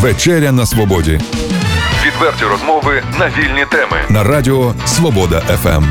Вечеря 0.00 0.52
на 0.52 0.66
свободі. 0.66 1.20
Відверті 2.06 2.44
розмови 2.44 3.02
на 3.18 3.26
вільні 3.28 3.66
теми. 3.70 3.96
На 4.08 4.24
радіо 4.24 4.74
Свобода 4.86 5.40
ФМ. 5.40 5.84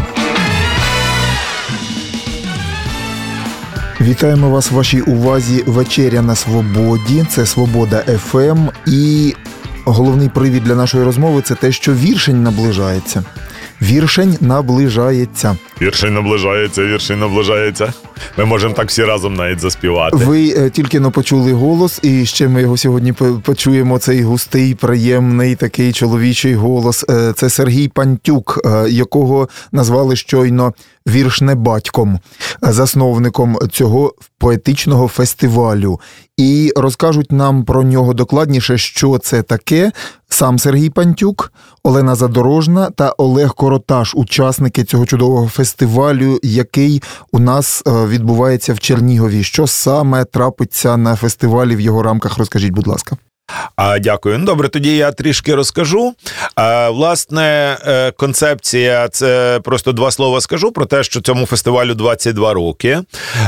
Вітаємо 4.02 4.50
вас 4.50 4.72
в 4.72 4.76
вашій 4.76 5.02
увазі. 5.02 5.64
Вечеря 5.68 6.22
на 6.22 6.36
свободі. 6.36 7.26
Це 7.30 7.46
Свобода 7.46 7.98
ФМ. 7.98 8.68
І 8.86 9.34
головний 9.86 10.30
привід 10.30 10.64
для 10.64 10.76
нашої 10.76 11.04
розмови 11.04 11.42
це 11.42 11.56
те, 11.56 11.72
що 11.72 11.94
віршень 11.94 12.44
наближається. 12.44 13.24
Віршень 13.82 14.38
наближається. 14.42 15.58
Віршень 15.82 16.14
наближається, 16.14 16.84
віршень 16.84 17.20
наближається. 17.20 17.94
Ми 18.38 18.46
можемо 18.46 18.74
так 18.74 18.90
всі 18.90 19.04
разом 19.04 19.34
навіть 19.34 19.60
заспівати. 19.60 20.18
Ви 20.18 20.50
е, 20.50 20.70
тільки 20.70 21.00
но 21.00 21.12
почули 21.12 21.54
голос, 21.54 22.00
і 22.04 22.26
ще 22.26 22.48
ми 22.48 22.62
його 22.62 22.78
сьогодні 22.78 23.14
почуємо. 23.44 24.00
Цей 24.00 24.24
густий, 24.24 24.76
приємний 24.76 25.56
такий 25.56 25.94
чоловічий 25.94 26.56
голос. 26.56 27.06
Е, 27.10 27.34
Це 27.36 27.50
Сергій 27.50 27.88
Пантюк, 27.88 28.60
е, 28.66 28.90
якого 28.90 29.50
назвали 29.72 30.16
щойно 30.16 30.74
віршнебатьком, 31.08 32.20
е, 32.64 32.72
засновником 32.72 33.58
цього 33.72 34.14
поетичного 34.38 35.08
фестивалю. 35.08 36.00
І 36.38 36.72
розкажуть 36.76 37.32
нам 37.32 37.66
про 37.66 37.84
нього 37.84 38.14
докладніше, 38.14 38.78
що 38.78 39.18
це 39.18 39.42
таке. 39.44 39.92
Сам 40.30 40.60
Сергій 40.60 40.90
Пантюк, 40.90 41.54
Олена 41.84 42.16
Задорожна 42.16 42.90
та 42.90 43.14
Олег 43.18 43.54
Короташ, 43.56 44.16
учасники 44.16 44.84
цього 44.84 45.06
чудового 45.06 45.48
фестивалю, 45.48 46.40
який 46.44 47.04
у 47.32 47.40
нас 47.40 47.84
відбувається 48.08 48.74
в 48.74 48.80
Чернігові. 48.80 49.44
Що 49.44 49.68
саме 49.68 50.26
трапиться 50.26 50.98
на 50.98 51.16
фестивалі 51.16 51.76
в 51.76 51.80
його 51.80 52.04
рамках? 52.04 52.38
Розкажіть, 52.38 52.72
будь 52.74 52.88
ласка. 52.88 53.18
А, 53.76 54.00
дякую. 54.00 54.38
Ну, 54.38 54.46
добре, 54.46 54.70
тоді 54.70 54.98
я 54.98 55.12
трішки 55.12 55.56
розкажу. 55.56 56.14
А, 56.56 56.90
власне, 56.90 57.78
е, 57.88 58.12
концепція 58.12 59.08
це 59.08 59.60
просто 59.64 59.92
два 59.92 60.12
слова 60.12 60.42
скажу 60.42 60.72
про 60.72 60.86
те, 60.86 61.04
що 61.04 61.22
цьому 61.22 61.46
фестивалю 61.46 61.94
22 61.94 62.54
роки. 62.54 63.00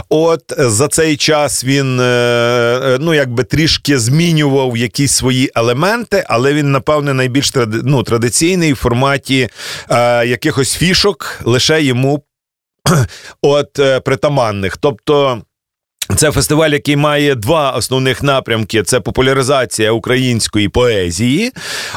От 0.09 0.41
за 0.57 0.87
цей 0.87 1.17
час 1.17 1.65
він 1.65 1.99
е, 1.99 2.03
е, 2.03 2.97
ну, 3.01 3.13
якби 3.13 3.43
трішки 3.43 3.99
змінював 3.99 4.77
якісь 4.77 5.11
свої 5.11 5.51
елементи, 5.55 6.23
але 6.27 6.53
він, 6.53 6.71
напевне, 6.71 7.13
найбільш 7.13 7.53
ну, 7.83 8.03
традиційний 8.03 8.73
в 8.73 8.75
форматі 8.75 9.49
е, 9.89 10.25
якихось 10.25 10.75
фішок, 10.75 11.39
лише 11.43 11.83
йому 11.83 12.23
от 13.41 13.79
е, 13.79 13.99
притаманних. 13.99 14.77
Тобто. 14.77 15.41
Це 16.19 16.31
фестиваль, 16.31 16.69
який 16.69 16.95
має 16.95 17.35
два 17.35 17.71
основних 17.71 18.23
напрямки: 18.23 18.83
це 18.83 18.99
популяризація 18.99 19.91
української 19.91 20.69
поезії, 20.69 21.51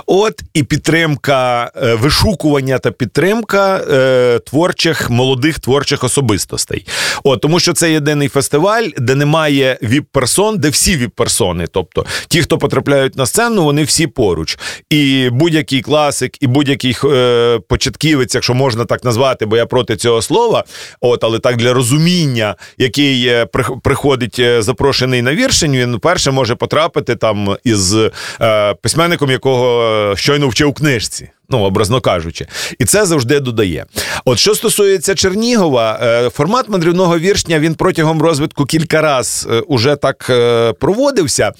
от 0.06 0.42
і 0.54 0.62
підтримка 0.62 1.70
е, 1.76 1.94
вишукування 1.94 2.78
та 2.78 2.90
підтримка 2.90 3.76
е, 3.76 4.38
творчих 4.38 5.10
молодих 5.10 5.58
творчих 5.58 6.04
особистостей. 6.04 6.86
От 7.24 7.40
тому, 7.40 7.60
що 7.60 7.72
це 7.72 7.92
єдиний 7.92 8.28
фестиваль, 8.28 8.88
де 8.98 9.14
немає 9.14 9.78
віп-персон, 9.82 10.56
де 10.56 10.68
всі 10.68 10.96
віп-персони. 10.96 11.66
Тобто 11.72 12.06
ті, 12.28 12.42
хто 12.42 12.58
потрапляють 12.58 13.16
на 13.16 13.26
сцену, 13.26 13.64
вони 13.64 13.84
всі 13.84 14.06
поруч. 14.06 14.58
І 14.90 15.28
будь-який 15.32 15.80
класик, 15.82 16.42
і 16.42 16.46
будь-який 16.46 16.96
е, 17.04 17.58
початківець, 17.68 18.34
якщо 18.34 18.54
можна 18.54 18.84
так 18.84 19.04
назвати, 19.04 19.46
бо 19.46 19.56
я 19.56 19.66
проти 19.66 19.96
цього 19.96 20.22
слова. 20.22 20.64
От, 21.00 21.24
але 21.24 21.38
так 21.38 21.56
для 21.56 21.72
розуміння, 21.72 22.56
який 22.78 23.26
е, 23.26 23.44
прих- 23.44 23.80
приходить 24.12 24.38
е, 24.38 24.62
запрошений 24.62 25.22
на 25.22 25.34
віршень, 25.34 25.76
він 25.76 25.98
перше 25.98 26.30
може 26.30 26.54
потрапити 26.54 27.16
там 27.16 27.56
із 27.64 27.94
е, 28.40 28.74
письменником, 28.74 29.30
якого 29.30 29.82
е, 30.12 30.16
щойно 30.16 30.48
вчив 30.48 30.74
книжці. 30.74 31.30
Ну, 31.52 31.58
образно 31.58 32.00
кажучи, 32.00 32.46
і 32.78 32.84
це 32.84 33.06
завжди 33.06 33.40
додає. 33.40 33.86
От 34.24 34.38
що 34.38 34.54
стосується 34.54 35.14
Чернігова, 35.14 35.98
е, 36.02 36.30
формат 36.30 36.68
мандрівного 36.68 37.18
віршня 37.18 37.58
він 37.58 37.74
протягом 37.74 38.22
розвитку 38.22 38.64
кілька 38.64 39.00
раз 39.00 39.48
е, 39.50 39.60
уже 39.60 39.96
так 39.96 40.26
е, 40.30 40.72
проводився. 40.72 41.52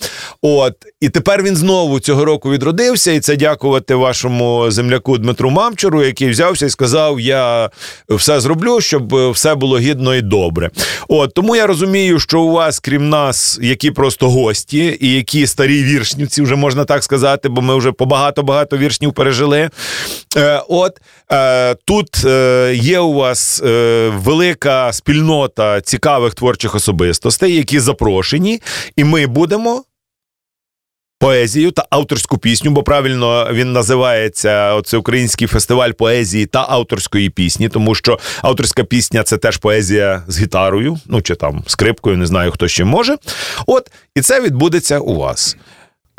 От 0.42 0.74
і 1.00 1.08
тепер 1.08 1.42
він 1.42 1.56
знову 1.56 2.00
цього 2.00 2.24
року 2.24 2.50
відродився, 2.50 3.12
і 3.12 3.20
це 3.20 3.36
дякувати 3.36 3.94
вашому 3.94 4.70
земляку 4.70 5.18
Дмитру 5.18 5.50
Мамчуру, 5.50 6.04
який 6.04 6.30
взявся 6.30 6.66
і 6.66 6.70
сказав: 6.70 7.20
Я 7.20 7.70
все 8.08 8.40
зроблю, 8.40 8.80
щоб 8.80 9.30
все 9.30 9.54
було 9.54 9.78
гідно 9.78 10.14
і 10.14 10.20
добре. 10.20 10.70
От 11.08 11.34
тому 11.34 11.56
я 11.56 11.66
розумію, 11.66 12.18
що 12.18 12.40
у 12.40 12.52
вас, 12.52 12.78
крім 12.78 13.08
нас, 13.08 13.58
які 13.62 13.90
просто 13.90 14.30
гості, 14.30 14.98
і 15.00 15.14
які 15.14 15.46
старі 15.46 15.82
віршнівці, 15.84 16.42
вже 16.42 16.56
можна 16.56 16.84
так 16.84 17.04
сказати, 17.04 17.48
бо 17.48 17.62
ми 17.62 17.76
вже 17.76 17.92
по 17.92 18.06
багато-багато 18.06 18.76
віршнів 18.76 19.12
пережили. 19.12 19.70
Е, 20.36 20.62
от 20.68 21.00
е, 21.32 21.74
тут 21.74 22.24
е, 22.24 22.72
є 22.74 22.98
у 22.98 23.12
вас 23.12 23.60
велика 24.08 24.92
спільнота 24.92 25.80
цікавих 25.80 26.34
творчих 26.34 26.74
особистостей, 26.74 27.56
які 27.56 27.80
запрошені, 27.80 28.62
і 28.96 29.04
ми 29.04 29.26
будемо. 29.26 29.84
Поезію 31.22 31.70
та 31.70 31.84
авторську 31.90 32.38
пісню, 32.38 32.70
бо 32.70 32.82
правильно 32.82 33.48
він 33.52 33.72
називається 33.72 34.74
оце 34.74 34.96
український 34.96 35.48
фестиваль 35.48 35.90
поезії 35.90 36.46
та 36.46 36.66
авторської 36.68 37.30
пісні, 37.30 37.68
тому 37.68 37.94
що 37.94 38.18
авторська 38.42 38.84
пісня 38.84 39.22
це 39.22 39.38
теж 39.38 39.56
поезія 39.56 40.22
з 40.28 40.40
гітарою, 40.40 40.98
ну 41.06 41.22
чи 41.22 41.34
там 41.34 41.64
скрипкою, 41.66 42.16
не 42.16 42.26
знаю 42.26 42.50
хто 42.50 42.68
ще 42.68 42.84
може. 42.84 43.16
От 43.66 43.90
і 44.14 44.20
це 44.20 44.40
відбудеться 44.40 44.98
у 44.98 45.14
вас. 45.14 45.56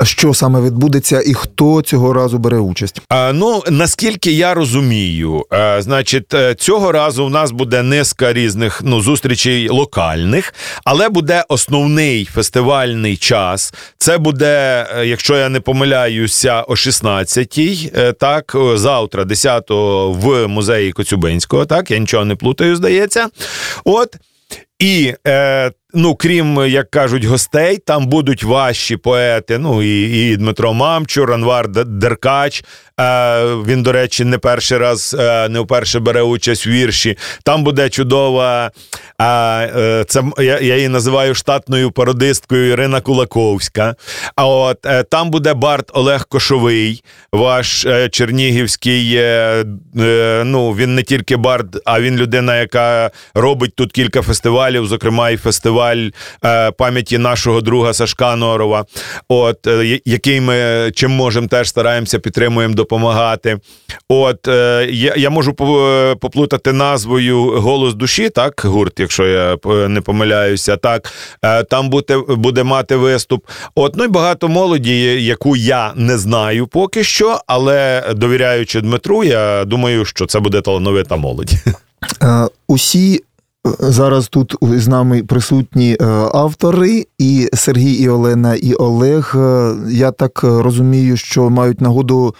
Що 0.04 0.34
саме 0.34 0.60
відбудеться 0.60 1.22
і 1.26 1.34
хто 1.34 1.82
цього 1.82 2.12
разу 2.12 2.38
бере 2.38 2.58
участь? 2.58 3.00
А, 3.08 3.32
ну 3.32 3.62
наскільки 3.70 4.32
я 4.32 4.54
розумію, 4.54 5.44
е, 5.52 5.82
значить, 5.82 6.34
е, 6.34 6.54
цього 6.54 6.92
разу 6.92 7.24
у 7.24 7.28
нас 7.28 7.50
буде 7.50 7.82
низка 7.82 8.32
різних 8.32 8.80
ну 8.84 9.00
зустрічей 9.00 9.68
локальних, 9.68 10.54
але 10.84 11.08
буде 11.08 11.44
основний 11.48 12.24
фестивальний 12.24 13.16
час. 13.16 13.74
Це 13.98 14.18
буде, 14.18 14.86
е, 14.96 15.06
якщо 15.06 15.36
я 15.36 15.48
не 15.48 15.60
помиляюся, 15.60 16.60
о 16.60 16.74
16-й, 16.74 17.92
е, 17.96 18.12
так 18.12 18.56
завтра, 18.74 19.24
10-го, 19.24 20.12
в 20.12 20.48
музеї 20.48 20.92
Коцюбинського. 20.92 21.66
Так, 21.66 21.90
я 21.90 21.98
нічого 21.98 22.24
не 22.24 22.36
плутаю, 22.36 22.76
здається. 22.76 23.28
От. 23.84 24.16
І 24.78 25.14
е, 25.26 25.70
ну, 25.94 26.14
крім, 26.14 26.66
як 26.66 26.90
кажуть, 26.90 27.24
гостей, 27.24 27.78
там 27.78 28.06
будуть 28.06 28.44
ваші 28.44 28.96
поети. 28.96 29.58
Ну 29.58 29.82
і, 29.82 30.30
і 30.32 30.36
Дмитро 30.36 30.74
Мамчур, 30.74 31.32
Анвар 31.32 31.68
Деркач. 31.68 32.64
Е, 33.00 33.44
він, 33.44 33.82
до 33.82 33.92
речі, 33.92 34.24
не 34.24 34.38
перший 34.38 34.78
раз, 34.78 35.16
е, 35.18 35.48
не 35.48 35.60
вперше 35.60 36.00
бере 36.00 36.22
участь 36.22 36.66
в 36.66 36.70
вірші. 36.70 37.18
Там 37.44 37.64
буде 37.64 37.88
чудова. 37.88 38.70
Е, 39.18 39.24
е, 39.26 40.04
це 40.08 40.22
я, 40.38 40.58
я 40.60 40.76
її 40.76 40.88
називаю 40.88 41.34
штатною 41.34 41.90
пародисткою 41.90 42.70
Ірина 42.70 43.00
Кулаковська. 43.00 43.94
А 44.36 44.46
от 44.46 44.86
е, 44.86 45.02
там 45.02 45.30
буде 45.30 45.54
Барт 45.54 45.90
Олег 45.92 46.26
Кошовий, 46.28 47.04
ваш 47.32 47.86
е, 47.86 48.08
чернігівський. 48.08 49.14
Е, 49.16 49.64
ну 50.44 50.72
він 50.72 50.94
не 50.94 51.02
тільки 51.02 51.36
бард, 51.36 51.82
а 51.84 52.00
він 52.00 52.16
людина, 52.16 52.56
яка 52.56 53.10
робить 53.34 53.74
тут 53.74 53.92
кілька 53.92 54.22
фестивалів, 54.22 54.86
зокрема 54.86 55.30
і 55.30 55.36
фестиваль 55.36 55.83
е, 55.92 56.70
пам'яті 56.70 57.18
нашого 57.18 57.60
друга 57.60 57.92
Сашка 57.92 58.36
Норова. 58.36 58.84
От 59.28 59.66
е, 59.66 60.00
який 60.04 60.40
ми 60.40 60.90
чим 60.94 61.10
можемо 61.10 61.48
теж 61.48 61.68
стараємося 61.68 62.18
підтримуємо 62.18 62.74
допомагати. 62.74 63.58
От 64.08 64.48
е, 64.48 64.88
я, 64.90 65.14
я 65.16 65.30
можу 65.30 65.54
поплутати 66.20 66.72
назвою 66.72 67.60
Голос 67.60 67.94
душі, 67.94 68.28
так, 68.28 68.62
гурт, 68.64 69.00
якщо 69.00 69.26
я 69.26 69.56
не 69.88 70.00
помиляюся, 70.00 70.76
так 70.76 71.12
там 71.70 71.90
буде, 71.90 72.18
буде 72.28 72.62
мати 72.62 72.96
виступ. 72.96 73.46
От 73.74 73.96
ну 73.96 74.04
і 74.04 74.08
багато 74.08 74.48
молоді, 74.48 75.24
яку 75.24 75.56
я 75.56 75.92
не 75.96 76.18
знаю 76.18 76.66
поки 76.66 77.04
що, 77.04 77.38
але 77.46 78.04
довіряючи 78.14 78.80
Дмитру, 78.80 79.24
я 79.24 79.64
думаю, 79.64 80.04
що 80.04 80.26
це 80.26 80.40
буде 80.40 80.60
талановита 80.60 81.16
молодь. 81.16 81.50
Усі 82.68 83.22
зараз 83.64 84.28
тут 84.28 84.56
з 84.62 84.88
нами 84.88 85.22
присутні 85.22 85.96
е, 86.00 86.04
автори, 86.32 87.06
і 87.18 87.48
Сергій, 87.54 87.92
і 87.92 88.08
Олена, 88.08 88.54
і 88.54 88.74
Олег. 88.74 89.32
Е, 89.36 89.74
Я 89.88 90.10
так 90.10 90.40
е, 90.44 90.62
розумію, 90.62 91.16
що 91.16 91.50
мають 91.50 91.80
нагоду 91.80 92.34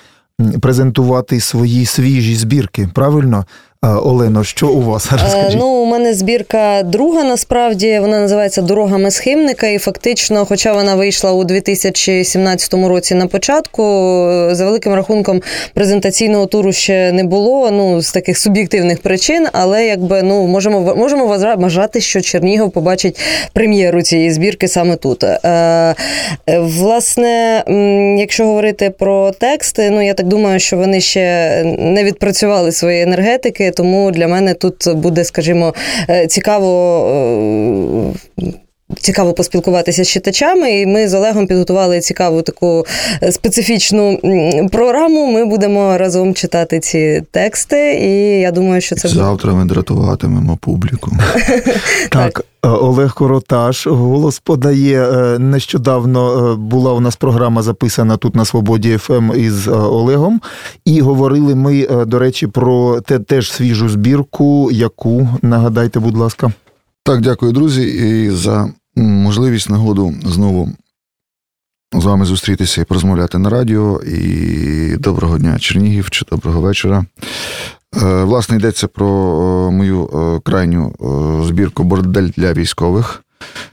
презентувати 0.61 1.41
свої 1.41 1.87
свіжі 1.87 2.35
збірки. 2.35 2.89
Правильно? 2.95 3.45
Олено, 3.85 4.45
що 4.45 4.69
у 4.69 4.81
вас 4.81 5.09
Е, 5.13 5.17
розкажіть? 5.23 5.61
Ну, 5.61 5.67
у 5.67 5.85
мене 5.85 6.15
збірка 6.15 6.83
друга, 6.83 7.25
насправді 7.25 7.99
вона 7.99 8.21
називається 8.21 8.63
Дорогами 8.63 9.11
схимника, 9.11 9.67
і 9.67 9.79
фактично, 9.79 10.45
хоча 10.45 10.73
вона 10.73 10.95
вийшла 10.95 11.33
у 11.33 11.45
2017 11.45 12.75
році 12.75 13.15
на 13.15 13.27
початку, 13.27 13.83
за 14.51 14.65
великим 14.65 14.95
рахунком 14.95 15.43
презентаційного 15.75 16.47
туру 16.47 16.73
ще 16.73 17.13
не 17.13 17.25
було. 17.25 17.71
Ну 17.71 18.03
з 18.03 18.13
таких 18.13 18.39
суб'єктивних 18.39 19.03
причин, 19.03 19.47
але 19.53 19.87
якби 19.87 20.23
ну 20.23 20.47
можемо 20.47 20.95
можемо 20.97 21.27
вважати, 21.57 22.01
що 22.01 22.21
Чернігов 22.21 22.71
побачить 22.71 23.21
прем'єру 23.53 24.03
цієї 24.03 24.31
збірки 24.31 24.69
саме 24.69 24.97
тут. 24.97 25.25
Е, 25.25 25.39
е, 25.45 25.95
Власне, 26.59 27.65
якщо 28.19 28.47
говорити 28.47 28.91
про 28.91 29.31
тексти, 29.31 29.91
ну 29.91 30.03
я 30.07 30.15
так 30.15 30.27
думаю, 30.27 30.61
що 30.61 30.77
вони 30.77 31.01
ще 31.01 31.63
не 31.79 32.05
відпрацювали 32.05 32.73
свої 32.73 33.03
енергетики, 33.03 33.71
тому 33.75 34.11
для 34.11 34.29
мене 34.29 34.55
тут 34.55 34.95
буде, 34.95 35.25
скажімо, 35.25 35.75
е, 36.11 36.27
цікаво. 36.27 38.15
Е, 38.91 38.95
цікаво 39.01 39.33
поспілкуватися 39.33 40.05
з 40.05 40.09
читачами, 40.09 40.81
і 40.81 40.87
ми 40.87 41.09
з 41.09 41.15
Олегом 41.15 41.47
підготували 41.47 42.01
цікаву 42.01 42.43
таку 42.43 42.87
е, 43.23 43.33
специфічну 43.33 44.19
програму. 44.73 45.33
Ми 45.33 45.45
будемо 45.45 45.99
разом 45.99 46.35
читати 46.35 46.81
ці 46.81 47.23
тексти, 47.31 47.95
і 47.95 48.41
я 48.41 48.51
думаю, 48.51 48.81
що 48.81 48.97
це 48.97 49.09
завтра 49.09 49.55
ми 49.55 49.65
дратуватимемо 49.65 50.57
публіку. 50.57 51.11
Так, 52.11 52.45
Олег 52.63 53.15
Короташ 53.15 53.87
голос 53.87 54.39
подає. 54.39 55.09
Нещодавно 55.39 56.57
була 56.57 56.93
у 56.93 57.01
нас 57.01 57.17
програма 57.17 57.63
записана 57.63 58.17
тут 58.17 58.35
на 58.35 58.45
Свободі 58.45 58.97
ФМ 58.97 59.33
із 59.37 59.69
Олегом, 59.69 60.41
і 60.85 61.01
говорили 61.01 61.55
ми, 61.55 61.87
до 62.07 62.19
речі, 62.19 62.47
про 62.47 63.01
те 63.01 63.19
теж 63.19 63.53
свіжу 63.53 63.89
збірку, 63.89 64.71
яку 64.73 65.29
нагадайте, 65.43 66.01
будь 66.01 66.17
ласка. 66.17 66.53
Так, 67.07 67.21
дякую, 67.21 67.53
друзі, 67.53 67.83
і 67.83 68.31
за 68.31 68.69
можливість 68.97 69.71
нагоду 69.71 70.15
знову 70.25 70.73
з 71.93 72.05
вами 72.05 72.25
зустрітися 72.25 72.81
і 72.81 72.85
порозмовляти 72.85 73.39
на 73.39 73.51
радіо. 73.51 74.01
І 74.03 74.97
доброго 74.97 75.39
дня, 75.39 75.59
Чернігів, 75.59 76.11
чи 76.11 76.25
доброго 76.31 76.61
вечора. 76.61 77.05
Власне, 78.03 78.57
йдеться 78.57 78.89
про 78.89 79.07
мою 79.73 80.41
крайню 80.45 80.95
збірку 81.47 81.85
бордель 81.85 82.29
для 82.37 82.53
військових. 82.53 83.24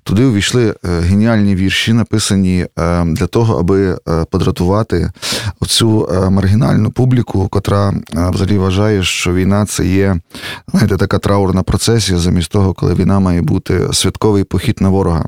Туди 0.04 0.26
увійшли 0.26 0.76
геніальні 0.84 1.56
вірші, 1.56 1.94
написані 1.94 2.66
для 3.06 3.28
того, 3.28 3.60
аби 3.60 3.98
подратувати 4.32 5.12
оцю 5.60 6.10
маргінальну 6.30 6.92
публіку, 6.92 7.48
котра 7.48 7.94
взагалі 8.14 8.58
вважає, 8.58 9.04
що 9.04 9.34
війна 9.34 9.66
це 9.66 9.86
є 9.86 10.20
знаєте, 10.72 10.98
така 10.98 11.20
траурна 11.20 11.64
процесія, 11.64 12.20
замість 12.20 12.52
того, 12.52 12.74
коли 12.74 12.94
війна 12.94 13.20
має 13.20 13.42
бути 13.42 13.88
святковий 13.94 14.44
похід 14.44 14.82
на 14.82 14.90
ворога. 14.90 15.26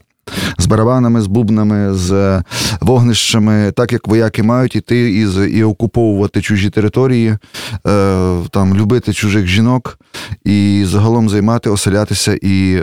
З 0.57 0.65
барабанами, 0.65 1.21
з 1.21 1.27
бубнами, 1.27 1.93
з 1.93 2.41
вогнищами, 2.81 3.71
так 3.71 3.93
як 3.93 4.07
вояки 4.07 4.43
мають 4.43 4.75
іти 4.75 5.11
і 5.11 5.27
і 5.57 5.63
окуповувати 5.63 6.41
чужі 6.41 6.69
території, 6.69 7.37
там 8.49 8.75
любити 8.75 9.13
чужих 9.13 9.47
жінок 9.47 9.99
і 10.45 10.83
загалом 10.87 11.29
займати, 11.29 11.69
оселятися 11.69 12.37
і 12.41 12.81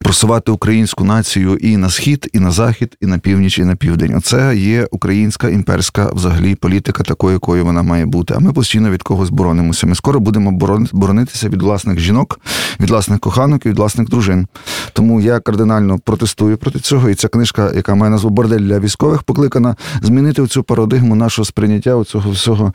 просувати 0.00 0.52
українську 0.52 1.04
націю 1.04 1.56
і 1.56 1.76
на 1.76 1.90
схід, 1.90 2.30
і 2.32 2.38
на 2.38 2.50
захід, 2.50 2.96
і 3.00 3.06
на 3.06 3.18
північ, 3.18 3.58
і 3.58 3.64
на 3.64 3.76
південь. 3.76 4.14
Оце 4.16 4.56
є 4.56 4.88
українська 4.90 5.48
імперська 5.48 6.10
взагалі 6.12 6.54
політика, 6.54 7.02
такою, 7.02 7.32
якою 7.32 7.64
вона 7.64 7.82
має 7.82 8.06
бути. 8.06 8.34
А 8.36 8.38
ми 8.38 8.52
постійно 8.52 8.90
від 8.90 9.02
когось 9.02 9.30
боронимося. 9.30 9.86
Ми 9.86 9.94
скоро 9.94 10.20
будемо 10.20 10.52
боронитися 10.92 11.48
від 11.48 11.62
власних 11.62 11.98
жінок, 11.98 12.40
від 12.80 12.90
власних 12.90 13.20
коханок 13.20 13.66
і 13.66 13.68
від 13.68 13.78
власних 13.78 14.08
дружин. 14.08 14.46
Тому 14.92 15.20
я 15.20 15.40
кардинально 15.40 15.98
протестую 15.98 16.56
проти 16.56 16.80
цього. 16.80 17.10
І 17.10 17.14
ця 17.14 17.28
книжка, 17.28 17.72
яка 17.76 17.94
має 17.94 18.10
назву 18.10 18.30
Бордель 18.30 18.60
для 18.60 18.80
військових, 18.80 19.22
покликана 19.22 19.76
змінити 20.02 20.46
цю 20.46 20.62
парадигму 20.62 21.14
нашого 21.14 21.46
сприйняття 21.46 22.04
цього 22.04 22.30
всього 22.30 22.72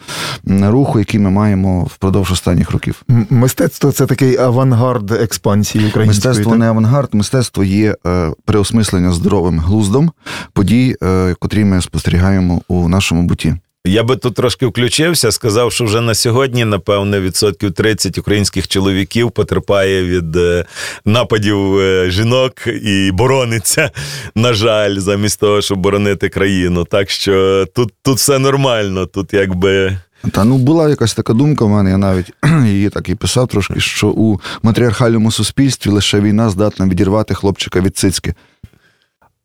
руху, 0.48 1.00
який 1.00 1.20
ми 1.20 1.30
маємо 1.30 1.84
впродовж 1.84 2.32
останніх 2.32 2.72
років. 2.72 3.04
Мистецтво 3.30 3.92
це 3.92 4.06
такий 4.06 4.38
авангард 4.38 5.12
експансії 5.12 5.88
української. 5.88 6.08
Мистецтво 6.08 6.52
так? 6.52 6.60
не 6.60 6.70
авангард 6.70 7.13
мистецтво 7.14 7.64
є 7.64 7.96
е, 8.06 8.32
переосмислення 8.46 9.12
здоровим 9.12 9.60
глуздом 9.60 10.12
подій, 10.54 10.96
е, 11.04 11.36
котрі 11.40 11.64
ми 11.64 11.82
спостерігаємо 11.82 12.62
у 12.68 12.90
нашому 12.90 13.24
буті. 13.24 13.56
Я 13.86 14.04
би 14.04 14.16
тут 14.16 14.36
трошки 14.36 14.66
включився, 14.66 15.32
сказав, 15.32 15.72
що 15.72 15.86
вже 15.86 16.02
на 16.02 16.16
сьогодні, 16.16 16.66
напевне, 16.66 17.20
відсотків 17.20 17.72
30 17.72 18.18
українських 18.18 18.68
чоловіків 18.68 19.32
потерпає 19.32 20.04
від 20.04 20.36
е, 20.36 20.66
нападів 21.06 21.82
жінок 22.08 22.54
і 22.84 23.12
борониться, 23.14 23.92
на 24.36 24.54
жаль, 24.54 24.98
замість 24.98 25.40
того, 25.40 25.62
щоб 25.62 25.80
боронити 25.80 26.30
країну. 26.30 26.86
Так 26.86 27.10
що 27.10 27.66
тут, 27.76 27.94
тут 28.04 28.18
все 28.18 28.40
нормально, 28.40 29.06
тут 29.06 29.34
якби. 29.34 29.98
Та 30.32 30.44
ну 30.44 30.58
була 30.58 30.90
якась 30.90 31.14
така 31.14 31.34
думка 31.34 31.66
в 31.66 31.70
мене, 31.70 31.90
я 31.90 31.98
навіть 31.98 32.34
її 32.66 32.90
так 32.90 33.10
і 33.10 33.16
писав 33.16 33.48
трошки, 33.48 33.80
що 33.80 34.10
у 34.10 34.40
матріархальному 34.64 35.32
суспільстві 35.32 35.92
лише 35.92 36.20
війна 36.20 36.50
здатна 36.50 36.88
відірвати 36.88 37.34
хлопчика 37.34 37.82
від 37.82 37.98
цицьки. 37.98 38.34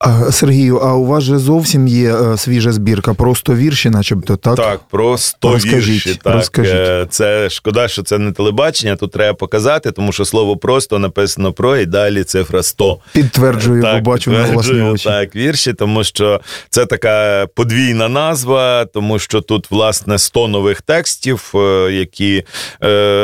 А, 0.01 0.33
Сергію, 0.33 0.77
а 0.77 0.95
у 0.95 1.05
вас 1.05 1.25
же 1.25 1.39
зовсім 1.39 1.89
є 1.89 2.15
е, 2.15 2.37
свіжа 2.37 2.73
збірка, 2.73 3.15
просто 3.15 3.55
вірші, 3.55 3.91
начебто, 3.91 4.37
так? 4.37 4.57
Так, 4.57 4.81
просто 4.91 5.53
розкажіть, 5.53 6.07
вірші. 6.07 6.21
Так. 6.23 6.35
Розкажіть. 6.35 6.75
Е, 6.75 7.07
Це 7.11 7.51
шкода, 7.51 7.89
що 7.89 8.03
це 8.03 8.19
не 8.19 8.33
телебачення, 8.33 8.97
тут 8.97 9.13
треба 9.13 9.35
показати, 9.35 9.93
тому 9.93 10.13
що 10.13 10.25
слово 10.25 10.57
просто 10.57 10.99
написано 10.99 11.53
про 11.53 11.77
і 11.77 11.87
далі 11.87 12.25
цифра 12.25 12.63
100. 12.63 12.99
Підтверджую, 13.13 13.83
так, 13.83 14.05
побачив 14.05 14.33
на 14.33 14.45
власні 14.45 14.81
очі. 14.81 15.05
Так, 15.05 15.37
вірші, 15.37 15.73
тому 15.73 16.05
що 16.05 16.41
це 16.71 16.87
така 16.87 17.47
подвійна 17.55 18.09
назва, 18.09 18.85
тому 18.85 19.19
що 19.19 19.41
тут, 19.41 19.71
власне, 19.71 20.19
100 20.19 20.49
нових 20.49 20.83
текстів, 20.83 21.53
е, 21.55 21.93
які, 21.93 22.45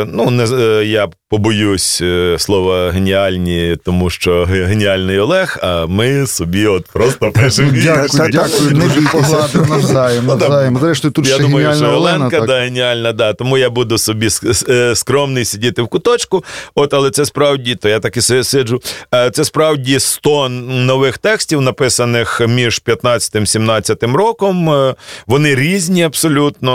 ну, 0.06 0.30
не 0.30 0.44
я 0.84 1.08
побоюсь 1.34 2.00
е, 2.02 2.36
слова 2.38 2.90
геніальні, 2.90 3.76
тому 3.84 4.10
що 4.10 4.44
геніальний 4.44 5.18
Олег, 5.18 5.58
а 5.62 5.86
ми 5.86 6.26
собі 6.26 6.66
от 6.66 6.86
просто 6.86 7.30
пишемо. 7.30 7.70
Дякую, 7.84 8.30
дякую, 8.32 8.70
дуже 8.70 9.00
погладив 9.12 9.70
навзаєм, 9.70 10.26
навзаєм. 10.26 10.78
Зрештою, 10.78 11.12
тут 11.12 11.26
я 11.28 11.34
ще 11.34 11.42
думаю, 11.42 11.68
геніальна 11.68 11.88
що 11.88 11.96
Оленка 11.96 12.40
да, 12.40 12.60
геніальна, 12.60 13.12
да. 13.12 13.32
Тому 13.32 13.58
я 13.58 13.70
буду 13.70 13.98
собі 13.98 14.28
е, 14.68 14.94
скромний 14.94 15.44
сидіти 15.44 15.82
в 15.82 15.88
куточку. 15.88 16.44
От, 16.74 16.94
але 16.94 17.10
це 17.10 17.24
справді, 17.24 17.74
то 17.74 17.88
я 17.88 18.00
так 18.00 18.16
і 18.16 18.20
сиджу. 18.20 18.82
Е, 19.14 19.30
Це 19.30 19.44
справді 19.44 20.00
100 20.00 20.48
нових 20.48 21.18
текстів, 21.18 21.60
написаних 21.60 22.40
між 22.48 22.82
15-17 22.86 24.12
роком. 24.12 24.94
Вони 25.26 25.54
різні 25.54 26.02
абсолютно. 26.02 26.74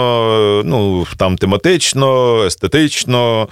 Ну 0.66 1.08
там 1.18 1.38
тематично, 1.38 2.38
естетично. 2.46 3.48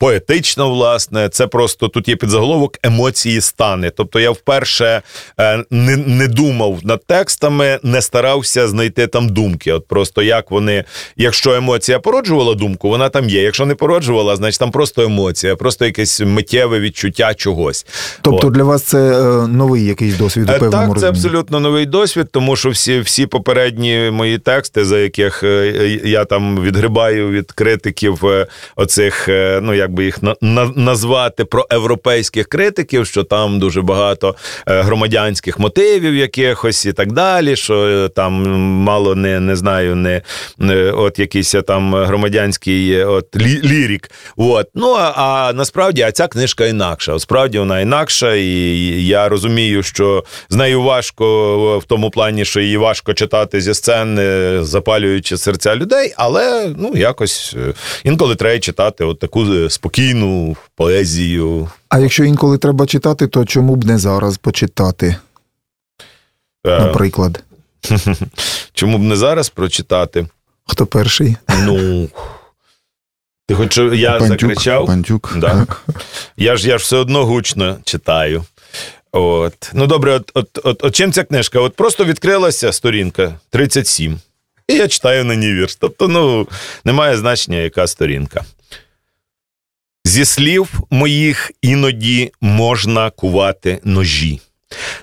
Поетично, 0.00 0.70
власне, 0.70 1.28
це 1.28 1.46
просто 1.46 1.88
тут 1.88 2.08
є 2.08 2.16
підзаголовок 2.16 2.78
емоції 2.82 3.40
стани. 3.40 3.90
Тобто 3.90 4.20
я 4.20 4.30
вперше 4.30 5.02
е, 5.40 5.64
не, 5.70 5.96
не 5.96 6.28
думав 6.28 6.78
над 6.82 7.04
текстами, 7.06 7.78
не 7.82 8.02
старався 8.02 8.68
знайти 8.68 9.06
там 9.06 9.28
думки. 9.28 9.72
От 9.72 9.86
просто 9.86 10.22
як 10.22 10.50
вони, 10.50 10.84
якщо 11.16 11.52
емоція 11.52 11.98
породжувала 11.98 12.54
думку, 12.54 12.88
вона 12.88 13.08
там 13.08 13.28
є. 13.28 13.42
Якщо 13.42 13.66
не 13.66 13.74
породжувала, 13.74 14.36
значить 14.36 14.60
там 14.60 14.70
просто 14.70 15.02
емоція, 15.02 15.56
просто 15.56 15.84
якесь 15.84 16.20
миттєве 16.20 16.80
відчуття 16.80 17.34
чогось. 17.34 17.86
Тобто 18.22 18.46
От. 18.46 18.52
для 18.52 18.64
вас 18.64 18.82
це 18.82 18.98
е, 18.98 19.46
новий 19.46 19.84
якийсь 19.84 20.16
досвід 20.16 20.50
у 20.50 20.52
Е, 20.52 20.58
певному 20.58 20.92
Так, 20.92 21.00
це 21.00 21.08
абсолютно 21.08 21.60
новий 21.60 21.86
досвід, 21.86 22.26
тому 22.30 22.56
що 22.56 22.70
всі, 22.70 23.00
всі 23.00 23.26
попередні 23.26 24.10
мої 24.12 24.38
тексти, 24.38 24.84
за 24.84 24.98
яких 24.98 25.42
я 26.04 26.24
там 26.24 26.62
відгрибаю 26.62 27.30
від 27.30 27.52
критиків 27.52 28.24
оцих, 28.76 29.28
ну 29.62 29.74
як 29.74 29.87
би 29.90 30.04
їх 30.04 30.22
на, 30.22 30.36
на- 30.40 30.72
назвати 30.76 31.44
проєвропейських 31.44 32.46
критиків, 32.46 33.06
що 33.06 33.24
там 33.24 33.58
дуже 33.58 33.82
багато 33.82 34.34
е, 34.66 34.82
громадянських 34.82 35.58
мотивів 35.58 36.14
якихось 36.14 36.86
і 36.86 36.92
так 36.92 37.12
далі, 37.12 37.56
що 37.56 37.74
е, 37.74 38.08
там 38.08 38.32
мало 38.82 39.14
не, 39.14 39.40
не 39.40 39.56
знаю, 39.56 39.96
не, 39.96 40.22
от 40.92 41.18
якийсь 41.18 41.54
е, 41.54 41.62
там 41.62 41.94
громадянський 41.94 43.04
от 43.04 43.36
лі, 43.36 43.60
лірік. 43.64 44.10
От. 44.36 44.68
Ну 44.74 44.94
а, 44.98 45.12
а 45.16 45.52
насправді 45.52 46.02
а 46.02 46.12
ця 46.12 46.28
книжка 46.28 46.66
інакша. 46.66 47.18
Справді 47.18 47.58
вона 47.58 47.80
інакша, 47.80 48.34
і 48.34 49.06
я 49.06 49.28
розумію, 49.28 49.82
що 49.82 50.24
з 50.48 50.54
нею 50.56 50.82
важко 50.82 51.78
в 51.78 51.84
тому 51.84 52.10
плані, 52.10 52.44
що 52.44 52.60
її 52.60 52.76
важко 52.76 53.14
читати 53.14 53.60
зі 53.60 53.74
сцени, 53.74 54.58
запалюючи 54.64 55.36
серця 55.38 55.76
людей, 55.76 56.14
але 56.16 56.74
ну 56.78 56.92
якось 56.96 57.56
інколи 58.04 58.34
треба 58.34 58.60
читати 58.60 59.04
от 59.04 59.18
таку 59.18 59.68
спокійну 59.78 60.56
поезію. 60.76 61.68
А 61.88 61.98
якщо 61.98 62.24
інколи 62.24 62.58
треба 62.58 62.86
читати, 62.86 63.26
то 63.26 63.44
чому 63.44 63.76
б 63.76 63.84
не 63.84 63.98
зараз 63.98 64.38
почитати, 64.38 65.16
Е, 66.66 66.78
наприклад? 66.78 67.42
Чому 68.72 68.98
б 68.98 69.02
не 69.02 69.16
зараз 69.16 69.48
прочитати? 69.48 70.26
Хто 70.66 70.86
перший? 70.86 71.36
Ну 71.64 72.08
Ти 73.46 73.54
хоч 73.54 73.78
я 73.78 74.18
Пантюк, 74.18 74.28
закричав? 74.28 74.86
Пантюк. 74.86 75.32
Да. 75.36 75.48
Так. 75.48 75.82
Я 76.36 76.56
ж 76.56 76.68
я 76.68 76.78
ж 76.78 76.84
все 76.84 76.96
одно 76.96 77.26
гучно 77.26 77.78
читаю. 77.84 78.44
От. 79.12 79.70
Ну 79.74 79.86
добре, 79.86 80.12
от, 80.12 80.30
от, 80.34 80.58
от, 80.64 80.84
от 80.84 80.94
чим 80.94 81.12
ця 81.12 81.24
книжка? 81.24 81.60
От 81.60 81.76
просто 81.76 82.04
відкрилася 82.04 82.72
сторінка 82.72 83.34
37. 83.50 84.20
І 84.68 84.74
я 84.74 84.88
читаю 84.88 85.24
на 85.24 85.34
ній 85.34 85.52
вірш. 85.52 85.76
Тобто, 85.76 86.08
ну, 86.08 86.48
немає 86.84 87.16
значення, 87.16 87.58
яка 87.58 87.86
сторінка. 87.86 88.44
Зі 90.08 90.24
слів 90.24 90.80
моїх 90.90 91.50
іноді 91.62 92.32
можна 92.40 93.10
кувати 93.10 93.78
ножі. 93.84 94.40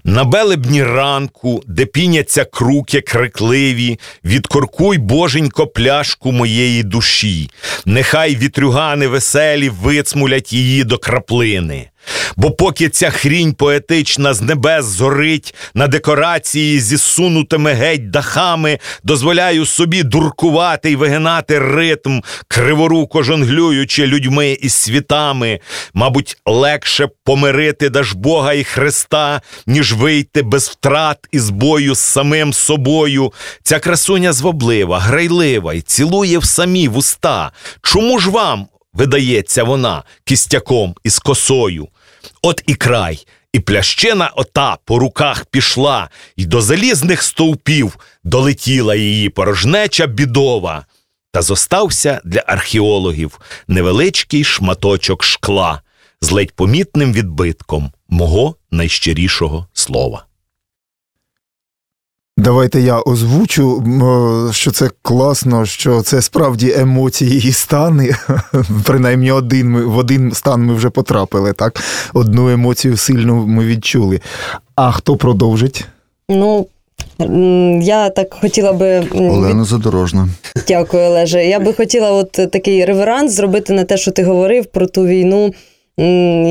На 0.03 0.23
белебні 0.23 0.83
ранку, 0.83 1.63
де 1.67 1.85
піняться 1.85 2.45
круки 2.45 3.01
крикливі, 3.01 3.99
відкоркуй, 4.23 4.97
боженько, 4.97 5.67
пляшку 5.67 6.31
моєї 6.31 6.83
душі. 6.83 7.49
Нехай 7.85 8.35
вітрюгани 8.35 9.07
веселі 9.07 9.69
вицмулять 9.69 10.53
її 10.53 10.83
до 10.83 10.97
краплини. 10.97 11.89
Бо 12.35 12.51
поки 12.51 12.89
ця 12.89 13.09
хрінь 13.09 13.53
поетична 13.53 14.33
з 14.33 14.41
небес 14.41 14.85
зорить 14.85 15.55
на 15.73 15.87
декорації 15.87 16.79
зі 16.79 16.97
сунутими 16.97 17.71
геть 17.73 18.09
дахами, 18.09 18.79
дозволяю 19.03 19.65
собі 19.65 20.03
дуркувати 20.03 20.91
й 20.91 20.95
вигинати 20.95 21.59
ритм, 21.59 22.19
криворуко 22.47 23.23
жонглюючи 23.23 24.07
людьми 24.07 24.57
і 24.61 24.69
світами. 24.69 25.59
Мабуть, 25.93 26.37
легше 26.45 27.07
помирити 27.23 27.89
Дажбога 27.89 28.53
і 28.53 28.63
Христа, 28.63 29.41
ніж 29.67 29.93
вийти 29.93 30.41
без 30.41 30.69
втрат 30.69 31.17
із 31.31 31.49
бою 31.49 31.95
з 31.95 31.99
самим 31.99 32.53
собою. 32.53 33.33
Ця 33.63 33.79
красуня 33.79 34.33
звоблива, 34.33 34.99
грайлива 34.99 35.73
й 35.73 35.81
цілує 35.81 36.37
в 36.37 36.45
самі 36.45 36.87
вуста. 36.87 37.51
Чому 37.81 38.19
ж 38.19 38.29
вам? 38.29 38.67
Видається 38.95 39.63
вона 39.63 40.03
кістяком 40.23 40.95
із 41.03 41.19
косою. 41.19 41.87
От 42.41 42.63
і 42.67 42.75
край, 42.75 43.25
і 43.53 43.59
плящина 43.59 44.31
ота 44.35 44.77
по 44.85 44.99
руках 44.99 45.45
пішла, 45.45 46.09
і 46.35 46.45
до 46.45 46.61
залізних 46.61 47.23
стовпів 47.23 47.97
долетіла 48.23 48.95
її 48.95 49.29
порожнеча 49.29 50.07
бідова. 50.07 50.85
Та 51.31 51.41
зостався 51.41 52.21
для 52.23 52.43
археологів 52.47 53.39
невеличкий 53.67 54.43
шматочок 54.43 55.23
шкла 55.23 55.81
з 56.21 56.31
ледь 56.31 56.51
помітним 56.51 57.13
відбитком 57.13 57.91
мого 58.09 58.55
найщирішого 58.71 59.67
слова. 59.73 60.25
Давайте 62.37 62.81
я 62.81 62.99
озвучу, 62.99 63.83
що 64.51 64.71
це 64.71 64.89
класно, 65.01 65.65
що 65.65 66.01
це 66.01 66.21
справді 66.21 66.73
емоції 66.77 67.47
і 67.47 67.51
стани. 67.51 68.15
Принаймні, 68.85 69.31
один 69.31 69.69
ми 69.69 69.85
в 69.85 69.97
один 69.97 70.31
стан 70.31 70.65
ми 70.65 70.73
вже 70.73 70.89
потрапили. 70.89 71.53
Так, 71.53 71.83
одну 72.13 72.49
емоцію 72.49 72.97
сильну 72.97 73.47
ми 73.47 73.65
відчули. 73.65 74.19
А 74.75 74.91
хто 74.91 75.15
продовжить? 75.15 75.85
Ну, 76.29 76.67
я 77.81 78.09
так 78.09 78.33
хотіла 78.33 78.73
би. 78.73 79.07
Олена 79.11 79.63
Задорожна. 79.63 80.29
Дякую, 80.67 81.03
Олеже. 81.03 81.45
Я 81.45 81.59
би 81.59 81.73
хотіла 81.73 82.11
от 82.11 82.31
такий 82.31 82.85
реверанс 82.85 83.33
зробити 83.33 83.73
на 83.73 83.83
те, 83.83 83.97
що 83.97 84.11
ти 84.11 84.23
говорив 84.23 84.65
про 84.65 84.87
ту 84.87 85.05
війну, 85.05 85.53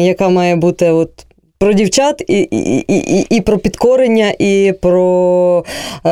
яка 0.07 0.29
має 0.29 0.57
бути 0.57 0.91
от. 0.91 1.11
Про 1.59 1.73
дівчат 1.73 2.25
і, 2.29 2.39
і, 2.41 2.85
і, 2.89 3.27
і, 3.31 3.41
про 3.41 3.59
підкорення, 3.59 4.35
і 4.39 4.75
про 4.81 5.65
е, 6.07 6.11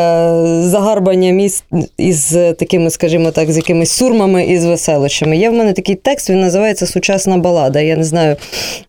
загарбання 0.63 1.31
міст 1.31 1.65
із 1.97 2.37
такими, 2.59 2.91
скажімо 2.91 3.31
так, 3.31 3.53
з 3.53 3.57
якимись 3.57 3.91
сурмами 3.91 4.45
і 4.45 4.59
з 4.59 4.65
веселощами. 4.65 5.37
Є 5.37 5.51
в 5.51 5.53
мене 5.53 5.73
такий 5.73 5.95
текст, 5.95 6.31
він 6.31 6.41
називається 6.41 6.87
Сучасна 6.87 7.39
балада. 7.39 7.81
Я 7.81 7.97
не 7.97 8.05
знаю, 8.05 8.37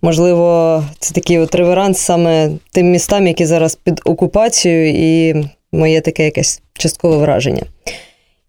можливо, 0.02 0.84
це 1.00 1.14
такий 1.14 1.40
от 1.40 1.56
реверанс 1.56 2.00
саме 2.00 2.50
тим 2.72 2.92
містам, 2.92 3.28
які 3.28 3.46
зараз 3.46 3.76
під 3.76 4.02
окупацією, 4.06 4.94
і 4.96 5.46
моє 5.72 6.02
таке 6.02 6.26
якесь 6.26 6.62
часткове 6.74 7.18
враження. 7.18 7.64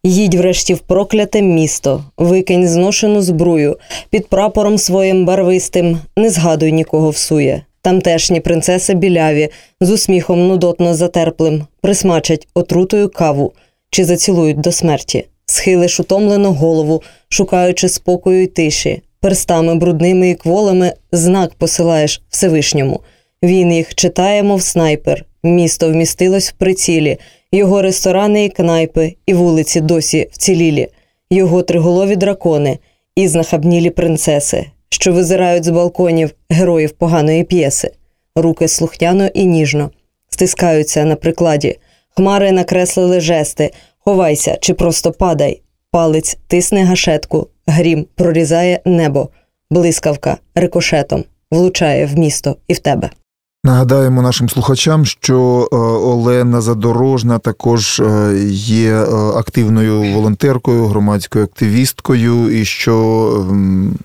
Їдь 0.07 0.35
врешті 0.35 0.75
в 0.75 0.79
прокляте 0.79 1.43
місто, 1.43 2.05
викинь 2.17 2.69
зношену 2.69 3.23
збрую, 3.23 3.79
під 4.11 4.27
прапором 4.29 4.79
своїм 4.79 5.25
барвистим, 5.25 5.99
не 6.17 6.31
згадуй 6.31 6.73
нікого 6.73 7.11
всує. 7.11 7.63
Тамтешні 7.85 8.41
принцеси 8.41 8.95
біляві, 8.95 9.49
з 9.81 9.91
усміхом 9.91 10.49
нудотно 10.49 10.95
затерплим, 10.95 11.67
присмачать 11.81 12.49
отрутою 12.55 13.09
каву 13.09 13.53
чи 13.91 14.05
зацілують 14.05 14.61
до 14.61 14.73
смерті, 14.73 15.25
схилиш 15.47 16.01
утомлену 16.01 16.53
голову, 16.53 17.03
шукаючи 17.29 17.89
спокою 17.89 18.43
й 18.43 18.47
тиші, 18.47 19.03
перстами 19.21 19.75
брудними 19.75 20.31
і 20.31 20.35
кволими 20.35 20.93
знак 21.13 21.55
посилаєш 21.55 22.23
Всевишньому. 22.29 23.01
Він 23.43 23.73
їх 23.73 23.95
читає, 23.95 24.43
мов 24.43 24.63
снайпер. 24.63 25.25
Місто 25.43 25.89
вмістилось 25.89 26.51
в 26.51 26.53
прицілі, 26.53 27.19
його 27.53 27.83
ресторани 27.83 28.45
і 28.45 28.49
кнайпи, 28.49 29.15
і 29.27 29.35
вулиці 29.35 29.81
досі 29.81 30.29
вцілілі, 30.33 30.89
його 31.31 31.63
триголові 31.63 32.17
дракони 32.17 32.79
і 33.17 33.29
знахабнілі 33.29 33.91
принцеси, 33.91 34.67
що 34.95 35.13
визирають 35.13 35.65
з 35.65 35.69
балконів 35.69 36.31
героїв 36.51 36.91
поганої 36.91 37.45
п'єси. 37.45 37.91
Руки 38.37 38.69
слухняно 38.69 39.27
і 39.27 39.45
ніжно 39.45 39.91
стискаються 40.29 41.05
на 41.05 41.17
прикладі. 41.17 41.79
Хмари 42.17 42.53
накреслили 42.53 43.21
жести. 43.21 43.71
Ховайся 43.99 44.59
чи 44.61 44.75
просто 44.75 45.13
падай. 45.13 45.63
Палець 45.91 46.39
тисне 46.47 46.85
гашетку, 46.85 47.47
грім 47.67 48.07
прорізає 48.15 48.81
небо, 48.85 49.29
блискавка 49.71 50.37
рикошетом 50.55 51.25
влучає 51.51 52.07
в 52.07 52.19
місто 52.19 52.57
і 52.69 52.73
в 52.73 52.79
тебе. 52.79 53.11
Нагадаємо 53.65 54.23
нашим 54.23 54.49
слухачам, 54.49 55.05
що 55.05 55.69
е, 55.73 55.77
Олена 55.77 56.61
Задорожна 56.61 57.39
також 57.39 58.01
е, 58.01 58.35
є 58.51 58.93
е, 58.93 59.07
активною 59.15 60.15
волонтеркою, 60.15 60.87
громадською 60.87 61.45
активісткою, 61.45 62.61
і 62.61 62.65
що 62.65 63.27
ем, 63.51 63.99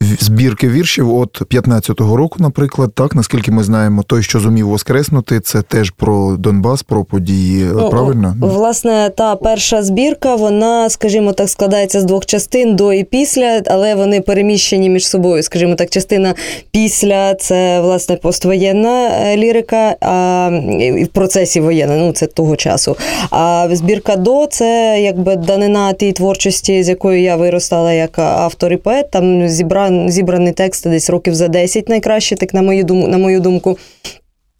збірки 0.00 0.68
віршів 0.68 1.14
от 1.14 1.42
15-го 1.42 2.16
року, 2.16 2.36
наприклад, 2.40 2.94
так 2.94 3.14
наскільки 3.14 3.52
ми 3.52 3.62
знаємо, 3.64 4.02
той, 4.02 4.22
що 4.22 4.40
зумів 4.40 4.68
воскреснути, 4.68 5.40
це 5.40 5.62
теж 5.62 5.90
про 5.90 6.36
Донбас, 6.36 6.82
про 6.82 7.04
події. 7.04 7.64
е, 7.64 7.88
Правильно? 7.90 8.36
Власне, 8.40 9.10
та 9.16 9.36
перша 9.36 9.82
збірка, 9.82 10.34
вона, 10.34 10.90
скажімо 10.90 11.32
так, 11.32 11.48
складається 11.48 12.00
з 12.00 12.04
двох 12.04 12.26
частин 12.26 12.76
до 12.76 12.92
і 12.92 13.04
після, 13.04 13.62
але 13.66 13.94
вони 13.94 14.20
переміщені 14.20 14.90
між 14.90 15.08
собою. 15.08 15.42
Скажімо 15.42 15.74
так, 15.74 15.90
частина 15.90 16.34
після 16.70 17.34
це 17.34 17.80
власне 17.80 18.16
поствоєнна 18.16 19.08
е, 19.08 19.36
лірика, 19.36 19.96
а 20.00 20.50
і 20.80 21.04
в 21.04 21.08
процесі 21.08 21.60
воєнна, 21.60 21.96
ну 21.96 22.12
це 22.12 22.26
того 22.26 22.56
часу. 22.56 22.96
А 23.30 23.68
збірка 23.72 24.16
до 24.16 24.46
це 24.46 24.98
якби 25.00 25.36
данина 25.36 25.92
тій 25.92 26.12
творчості, 26.12 26.82
з 26.82 26.88
якою 26.88 27.20
я 27.22 27.36
виростала 27.36 27.92
як 27.92 28.18
автор 28.18 28.72
і 28.72 28.76
поет. 28.76 29.10
Там 29.10 29.48
зібран, 29.48 29.87
зібраний 30.08 30.52
текст 30.52 30.88
десь 30.88 31.10
років 31.10 31.34
за 31.34 31.48
10 31.48 31.88
найкраще, 31.88 32.36
так 32.36 32.54
на 32.54 32.62
мою 32.62 32.84
думку, 32.84 33.08
на 33.08 33.18
мою 33.18 33.40
думку. 33.40 33.78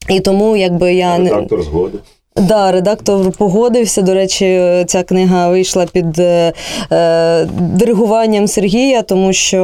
І 0.08 0.20
тому, 0.20 0.56
якби 0.56 0.94
я 0.94 1.18
не 1.18 1.30
згоди. 1.50 1.98
Да, 2.40 2.72
редактор 2.72 3.32
погодився. 3.32 4.02
До 4.02 4.14
речі, 4.14 4.60
ця 4.86 5.02
книга 5.02 5.48
вийшла 5.48 5.86
під 5.92 6.18
е, 6.18 6.52
е, 6.92 7.44
диригуванням 7.60 8.48
Сергія, 8.48 9.02
тому 9.02 9.32
що 9.32 9.58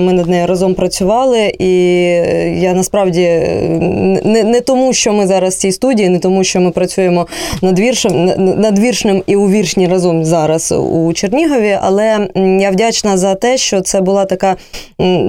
ми 0.00 0.12
над 0.12 0.26
нею 0.28 0.46
разом 0.46 0.74
працювали, 0.74 1.52
і 1.58 1.72
я 2.60 2.74
насправді 2.74 3.22
е, 3.22 3.60
не, 4.24 4.44
не 4.44 4.60
тому, 4.60 4.92
що 4.92 5.12
ми 5.12 5.26
зараз 5.26 5.54
в 5.54 5.58
цій 5.58 5.72
студії, 5.72 6.08
не 6.08 6.18
тому, 6.18 6.44
що 6.44 6.60
ми 6.60 6.70
працюємо 6.70 7.26
над 7.62 7.78
віршем, 7.78 8.24
над 8.38 8.78
віршним 8.78 9.22
і 9.26 9.36
у 9.36 9.48
віршні 9.48 9.88
разом 9.88 10.24
зараз 10.24 10.72
у 10.72 11.12
Чернігові. 11.12 11.78
Але 11.82 12.28
я 12.60 12.70
вдячна 12.70 13.16
за 13.16 13.34
те, 13.34 13.56
що 13.56 13.80
це 13.80 14.00
була 14.00 14.24
така 14.24 14.56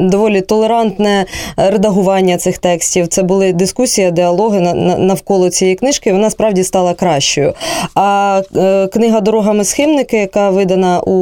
доволі 0.02 0.42
толерантне 0.42 1.26
редагування 1.58 2.38
цих 2.38 2.58
текстів. 2.58 3.08
Це 3.08 3.24
були 3.24 3.54
дискусії, 3.54 4.12
діалоги 4.12 4.60
на- 4.60 4.74
на- 4.74 4.98
навколо 4.98 5.50
цієї 5.50 5.76
книжки. 5.76 6.14
Вона 6.14 6.30
справді 6.30 6.64
стала 6.64 6.89
кращою. 6.94 7.54
А 7.96 8.42
е, 8.56 8.88
книга 8.88 9.22
Дорогами 9.22 9.64
схимники, 9.64 10.18
яка 10.18 10.50
видана 10.50 11.00
у 11.00 11.14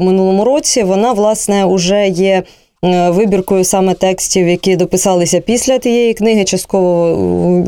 минулому 0.00 0.44
році, 0.44 0.82
вона 0.82 1.12
власне 1.12 1.64
уже 1.64 2.08
є. 2.08 2.42
е, 2.84 3.10
Вибіркою 3.10 3.64
саме 3.64 3.94
текстів, 3.94 4.48
які 4.48 4.76
дописалися 4.76 5.40
після 5.40 5.78
тієї 5.78 6.14
книги, 6.14 6.44
частково 6.44 7.08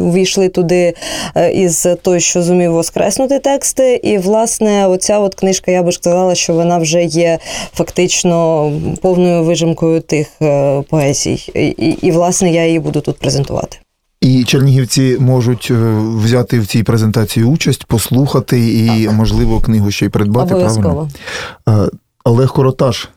увійшли 0.05 0.49
туди 0.49 0.95
е, 1.37 1.53
із 1.53 1.87
той, 2.03 2.21
що 2.21 2.43
зумів 2.43 2.73
воскреснути 2.73 3.39
тексти. 3.39 4.01
І, 4.03 4.19
власне, 4.19 4.87
оця 4.87 5.19
от 5.19 5.35
книжка, 5.35 5.71
я 5.71 5.83
би 5.83 5.93
ж 5.93 5.99
сказала, 5.99 6.35
що 6.35 6.55
вона 6.55 6.79
вже 6.79 7.05
є 7.05 7.39
фактично 7.75 8.73
повною 9.03 9.43
вижимкою 9.45 10.01
тих 10.01 10.29
поезій. 10.91 11.51
І, 11.55 11.67
і, 11.67 11.99
і, 12.07 12.11
власне, 12.11 12.51
я 12.51 12.67
її 12.67 12.79
буду 12.81 13.01
тут 13.01 13.19
презентувати. 13.19 13.79
І 14.21 14.45
чернігівці 14.45 15.17
можуть 15.21 15.69
е, 15.71 15.99
взяти 15.99 16.61
в 16.61 16.67
цій 16.67 16.83
презентації 16.83 17.47
участь, 17.47 17.85
послухати 17.85 18.75
і, 18.75 19.09
можливо, 19.09 19.61
книгу 19.61 19.91
ще 19.91 20.07
й 20.07 20.09
придбати. 20.09 20.55
Обов'язково. 20.55 21.09
Правильно? 21.65 21.91
Е, 21.93 21.99
Олег 22.25 22.53
Короташ. 22.53 23.09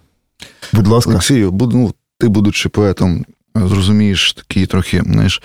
Будь 0.73 0.87
ласка. 0.87 1.11
Олексію, 1.11 1.59
ну, 1.71 1.93
ти, 2.19 2.27
будучи 2.27 2.69
поетом, 2.69 3.25
зрозумієш 3.55 4.33
такий 4.33 4.65
трохи 4.65 5.03
знаєш, 5.05 5.41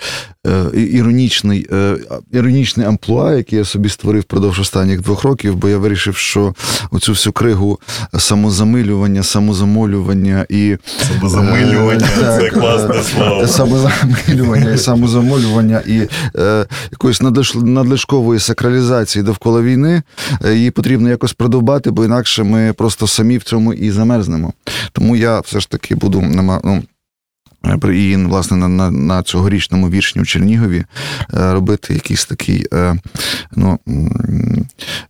е, 0.47 0.65
іронічний 0.73 1.67
е, 1.71 1.97
іронічний 2.31 2.87
амплуа, 2.87 3.33
який 3.35 3.59
я 3.59 3.65
собі 3.65 3.89
створив 3.89 4.21
впродовж 4.21 4.59
останніх 4.59 5.01
двох 5.01 5.23
років, 5.23 5.55
бо 5.55 5.69
я 5.69 5.77
вирішив, 5.77 6.15
що 6.17 6.53
оцю 6.91 7.11
всю 7.11 7.33
кригу 7.33 7.79
самозамилювання, 8.17 9.23
самозамолювання 9.23 10.45
і 10.49 10.77
Самозамилювання 11.07 12.07
Е, 12.17 12.39
це 12.39 12.49
класне 12.49 13.03
слово. 13.03 13.47
Самозамилювання 13.47 14.71
і 14.71 14.77
самозамолювання 14.77 15.81
і 15.87 16.07
е, 16.35 16.65
якоїсь 16.91 17.21
надлиш- 17.21 17.63
надлишкової 17.63 18.39
сакралізації 18.39 19.23
довкола 19.23 19.61
війни. 19.61 20.01
Її 20.53 20.71
потрібно 20.71 21.09
якось 21.09 21.33
продовбати, 21.33 21.91
бо 21.91 22.05
інакше 22.05 22.43
ми 22.43 22.73
просто 22.73 23.07
самі 23.07 23.37
в 23.37 23.43
цьому 23.43 23.73
і 23.73 23.91
замерзнемо. 23.91 24.53
Тому 24.91 25.15
я 25.15 25.39
все 25.39 25.59
ж 25.59 25.69
таки 25.69 25.95
буду 25.95 26.21
ну, 26.63 26.83
і, 27.93 28.15
власне, 28.15 28.57
на, 28.57 28.67
на, 28.67 28.91
на 28.91 29.23
цьогорічному 29.23 29.89
віршні 29.89 30.21
у 30.21 30.25
Чернігові 30.25 30.85
е, 31.33 31.53
робити 31.53 31.93
якийсь 31.93 32.25
такий 32.25 32.67
е, 32.73 32.95
ну, 33.55 33.79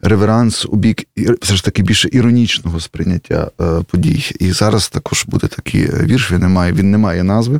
реверанс 0.02 0.66
у 0.66 0.76
бік 0.76 1.08
все 1.42 1.56
ж 1.56 1.64
таки 1.64 1.84
більше 1.84 2.10
іронічного 2.12 2.80
сприйняття 2.80 3.52
е, 3.62 3.82
подій. 3.82 4.32
І 4.40 4.52
зараз 4.52 4.90
також 4.90 5.26
буде 5.26 5.48
такий 5.48 5.84
е, 5.84 6.06
вірш, 6.06 6.32
він 6.32 6.40
не 6.40 6.48
має, 6.48 6.74
він 6.74 6.92
не 6.92 6.98
має 6.98 7.24
назви. 7.24 7.60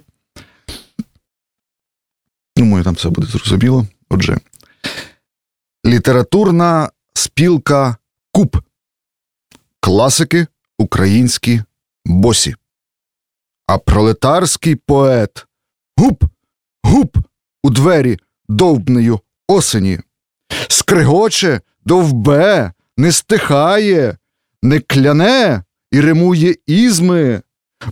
Думаю, 2.58 2.84
там 2.84 2.94
все 2.94 3.10
буде 3.10 3.28
зрозуміло. 3.28 3.88
Отже, 4.10 4.38
літературна 5.86 6.90
спілка 7.14 7.98
Куб. 8.32 8.58
Класики 9.80 10.48
українські 10.78 11.62
босі. 12.06 12.56
А 13.68 13.78
пролетарський 13.78 14.76
поет 14.76 15.46
гуп, 15.98 16.24
гуп 16.84 17.18
у 17.64 17.70
двері 17.70 18.18
довбнею 18.50 19.20
осені. 19.48 20.00
Скригоче, 20.68 21.62
довбе, 21.86 22.72
не 22.98 23.12
стихає, 23.12 24.18
не 24.62 24.80
кляне 24.80 25.64
і 25.92 26.02
римує 26.02 26.56
ізми, 26.68 27.42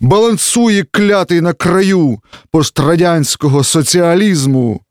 балансує 0.01 0.84
клятий 0.84 1.41
на 1.41 1.53
краю 1.53 2.20
пострадянського 2.51 3.63
соціалізму. 3.63 4.82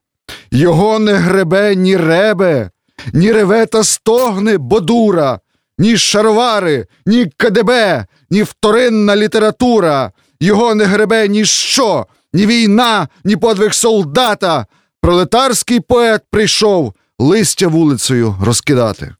Його 0.50 0.98
не 0.98 1.12
гребе 1.12 1.74
ні 1.74 1.96
ребе, 1.96 2.70
ні 3.12 3.32
реве 3.32 3.66
та 3.66 3.84
стогне 3.84 4.58
бодура, 4.58 5.40
ні 5.78 5.96
шаровари, 5.96 6.86
ні 7.06 7.26
КДБ, 7.36 8.06
ні 8.30 8.42
вторинна 8.42 9.16
література. 9.16 10.12
Його 10.44 10.74
не 10.74 10.84
гребе 10.84 11.28
ніщо, 11.28 12.06
ні 12.32 12.46
війна, 12.46 13.08
ні 13.24 13.36
подвиг 13.36 13.74
солдата. 13.74 14.66
Пролетарський 15.00 15.80
поет 15.80 16.22
прийшов 16.30 16.94
листя 17.18 17.68
вулицею 17.68 18.36
розкидати. 18.42 19.14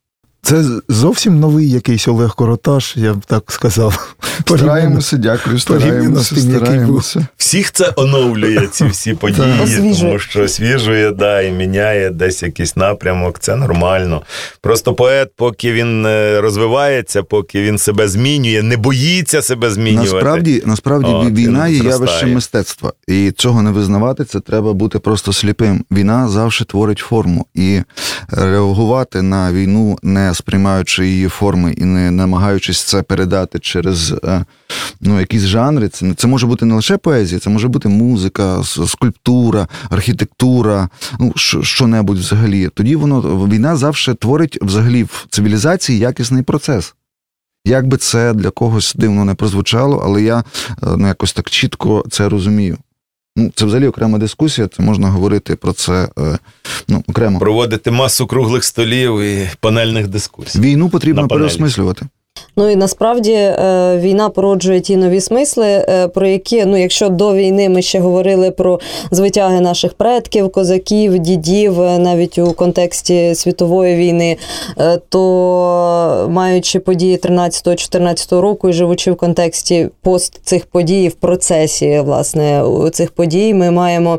Це 0.45 0.65
зовсім 0.89 1.41
новий 1.41 1.71
якийсь 1.71 2.09
Олег 2.09 2.35
Короташ, 2.35 2.97
я 2.97 3.15
б 3.15 3.25
так 3.27 3.53
сказав. 3.53 4.15
Стараємося, 4.41 5.17
дякую, 5.17 5.59
стараємося, 5.59 6.35
тим, 6.35 6.45
стараємося. 6.45 7.27
Всіх 7.37 7.73
це 7.73 7.93
оновлює 7.97 8.67
ці 8.67 8.85
всі 8.93 9.15
події, 9.15 9.95
тому 10.01 10.19
що 10.19 10.43
освіжує, 10.43 11.11
да, 11.11 11.43
і 11.43 11.53
міняє 11.53 12.11
десь 12.11 12.43
якийсь 12.43 12.77
напрямок. 12.77 13.39
Це 13.39 13.57
нормально. 13.57 14.23
Просто 14.61 14.95
поет, 14.95 15.31
поки 15.37 15.73
він 15.73 16.07
е, 16.07 16.41
розвивається, 16.41 17.23
поки 17.23 17.63
він 17.63 17.79
себе 17.79 18.09
змінює, 18.09 18.63
не 18.63 18.77
боїться 18.77 19.43
себе 19.43 19.71
змінювати. 19.71 20.13
Насправді, 20.13 20.63
насправді 20.67 21.11
От, 21.11 21.31
війна 21.31 21.69
є 21.69 21.79
явищем 21.79 22.35
мистецтва, 22.35 22.93
і 23.09 23.33
цього 23.37 23.63
не 23.63 23.71
визнавати, 23.71 24.25
це 24.25 24.41
треба 24.41 24.73
бути 24.73 24.99
просто 24.99 25.33
сліпим. 25.33 25.85
Війна 25.91 26.29
завжди 26.29 26.65
творить 26.65 26.99
форму, 26.99 27.47
і 27.55 27.81
реагувати 28.29 29.23
на 29.23 29.53
війну, 29.53 29.99
не 30.03 30.34
сприймаючи 30.35 31.07
її 31.07 31.29
форми 31.29 31.73
і 31.73 31.85
не 31.85 32.11
намагаючись 32.11 32.83
це 32.83 33.03
передати 33.03 33.59
через 33.59 34.11
е, 34.25 34.45
ну, 35.01 35.21
якісь 35.21 35.43
жанри. 35.43 35.89
Це, 35.89 36.15
це 36.15 36.27
може 36.27 36.47
бути 36.47 36.65
не 36.65 36.75
лише 36.75 36.97
поезія, 36.97 37.41
це 37.41 37.51
може 37.51 37.69
бути 37.69 37.89
музика, 37.89 38.63
скульптура, 38.65 39.69
архітектура, 39.91 40.89
ну 41.21 41.33
що- 41.37 41.63
що-небудь 41.63 42.19
взагалі. 42.19 42.69
Тоді 42.75 42.97
воно 42.97 43.21
війна 43.47 43.77
завжди 43.77 44.15
творить 44.15 44.59
взагалі 44.63 45.03
в 45.03 45.27
цивілізації 45.31 45.99
якісний 45.99 46.43
процес. 46.43 46.95
Як 47.67 47.87
би 47.87 47.97
це 47.97 48.33
для 48.35 48.51
когось 48.51 48.95
дивно 48.95 49.25
не 49.25 49.35
прозвучало, 49.35 50.03
але 50.05 50.23
я 50.23 50.39
е, 50.39 50.43
ну, 50.83 51.07
якось 51.07 51.33
так 51.33 51.51
чітко 51.51 52.05
це 52.11 52.29
розумію. 52.29 52.79
Ну, 53.37 53.51
це 53.55 53.65
взагалі 53.67 53.87
окрема 53.87 54.19
дискусія, 54.19 54.69
це 54.69 54.83
можна 54.83 55.09
говорити 55.09 55.57
про 55.57 55.73
це 55.73 56.09
е, 56.19 56.39
ну, 56.89 57.05
окремо. 57.09 57.39
Проводити 57.39 57.91
масу 57.91 58.27
круглих 58.27 58.65
столів 58.65 59.21
і 59.21 59.51
панельних 59.61 60.09
дискусій. 60.09 60.61
Війну 60.61 60.89
потрібно 60.89 61.29
переосмислювати. 61.29 62.07
Ну 62.57 62.71
і 62.71 62.77
насправді 62.77 63.33
е, 63.33 63.99
війна 63.99 64.29
породжує 64.29 64.81
ті 64.81 64.97
нові 64.97 65.21
смисли, 65.21 65.67
е, 65.67 66.09
про 66.09 66.27
які, 66.27 66.65
ну 66.65 66.77
якщо 66.77 67.09
до 67.09 67.35
війни 67.35 67.69
ми 67.69 67.83
ще 67.83 68.01
говорили 68.01 68.51
про 68.51 68.81
звитяги 69.11 69.61
наших 69.61 69.95
предків, 69.95 70.53
козаків, 70.53 71.19
дідів, 71.19 71.81
е, 71.81 71.99
навіть 71.99 72.39
у 72.39 72.53
контексті 72.53 73.35
світової 73.35 73.97
війни, 73.97 74.37
то 75.09 76.27
маючи 76.31 76.81
події 76.81 77.17
13-14 77.17 78.41
року 78.41 78.69
і 78.69 78.73
живучи 78.73 79.13
в 79.13 79.17
контексті 79.17 79.89
пост 80.03 80.41
цих 80.43 80.67
подій, 80.67 81.09
в 81.09 81.15
процесі 81.15 82.01
власне 82.01 82.65
цих 82.93 83.11
подій, 83.11 83.55
ми 83.55 83.71
маємо. 83.71 84.19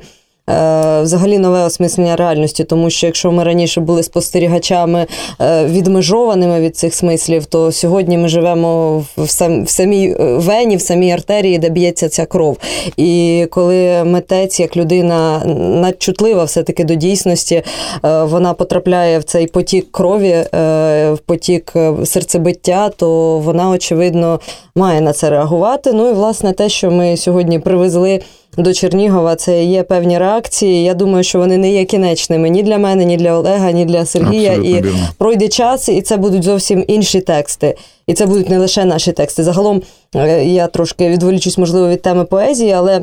Е, 0.50 1.02
Взагалі 1.02 1.38
нове 1.38 1.64
осмислення 1.64 2.16
реальності, 2.16 2.64
тому 2.64 2.90
що 2.90 3.06
якщо 3.06 3.32
ми 3.32 3.44
раніше 3.44 3.82
були 3.82 4.04
спостерігачами 4.04 5.06
е, 5.42 5.66
відмежованими 5.66 6.60
від 6.60 6.78
цих 6.78 6.96
смислів, 6.96 7.46
то 7.46 7.72
сьогодні 7.72 8.18
ми 8.18 8.28
живемо 8.28 8.98
в 9.18 9.30
сам 9.30 9.64
в 9.64 9.70
самій 9.70 10.16
е, 10.20 10.38
вені, 10.38 10.76
в 10.78 10.82
самій 10.82 11.12
артерії, 11.12 11.58
де 11.58 11.70
б'ється 11.70 12.10
ця 12.10 12.26
кров. 12.26 12.58
І 12.98 13.46
коли 13.52 14.04
митець, 14.04 14.60
як 14.60 14.78
людина 14.78 15.46
надчутлива, 15.82 16.44
все 16.44 16.64
таки 16.64 16.84
до 16.84 16.96
дійсності, 16.96 17.64
вона 18.04 18.54
потрапляє 18.54 19.20
в 19.20 19.24
цей 19.24 19.48
потік 19.48 19.92
крові, 19.92 20.36
в 20.52 21.18
потік 21.26 21.74
серцебиття, 22.06 22.90
то 22.90 23.40
вона 23.40 23.70
очевидно 23.70 24.40
має 24.76 25.02
на 25.02 25.14
це 25.14 25.30
реагувати. 25.30 25.94
Ну 25.94 26.10
і 26.10 26.14
власне 26.14 26.54
те, 26.54 26.70
що 26.70 26.92
ми 26.92 27.18
сьогодні 27.18 27.60
привезли. 27.60 28.22
До 28.58 28.74
Чернігова 28.74 29.36
це 29.36 29.64
є 29.64 29.84
певні 29.84 30.18
реакції. 30.18 30.84
Я 30.84 30.94
думаю, 30.94 31.24
що 31.24 31.40
вони 31.40 31.58
не 31.58 31.72
є 31.72 31.86
кінечними 31.86 32.50
ні 32.50 32.64
для 32.64 32.78
мене, 32.78 33.06
ні 33.06 33.18
для 33.18 33.34
Олега, 33.34 33.72
ні 33.72 33.86
для 33.86 34.06
Сергія. 34.06 34.50
Абсолютно 34.50 34.78
і 34.78 34.82
вірно. 34.82 35.10
пройде 35.18 35.48
час, 35.48 35.90
і 35.90 36.02
це 36.02 36.18
будуть 36.18 36.44
зовсім 36.44 36.86
інші 36.88 37.22
тексти. 37.22 37.76
І 38.08 38.14
це 38.14 38.26
будуть 38.26 38.50
не 38.50 38.58
лише 38.58 38.86
наші 38.86 39.12
тексти. 39.12 39.44
Загалом 39.44 39.82
е, 40.16 40.46
я 40.46 40.68
трошки 40.68 41.10
відволічусь, 41.10 41.58
можливо, 41.58 41.90
від 41.90 42.02
теми 42.02 42.24
поезії, 42.26 42.72
але. 42.72 43.02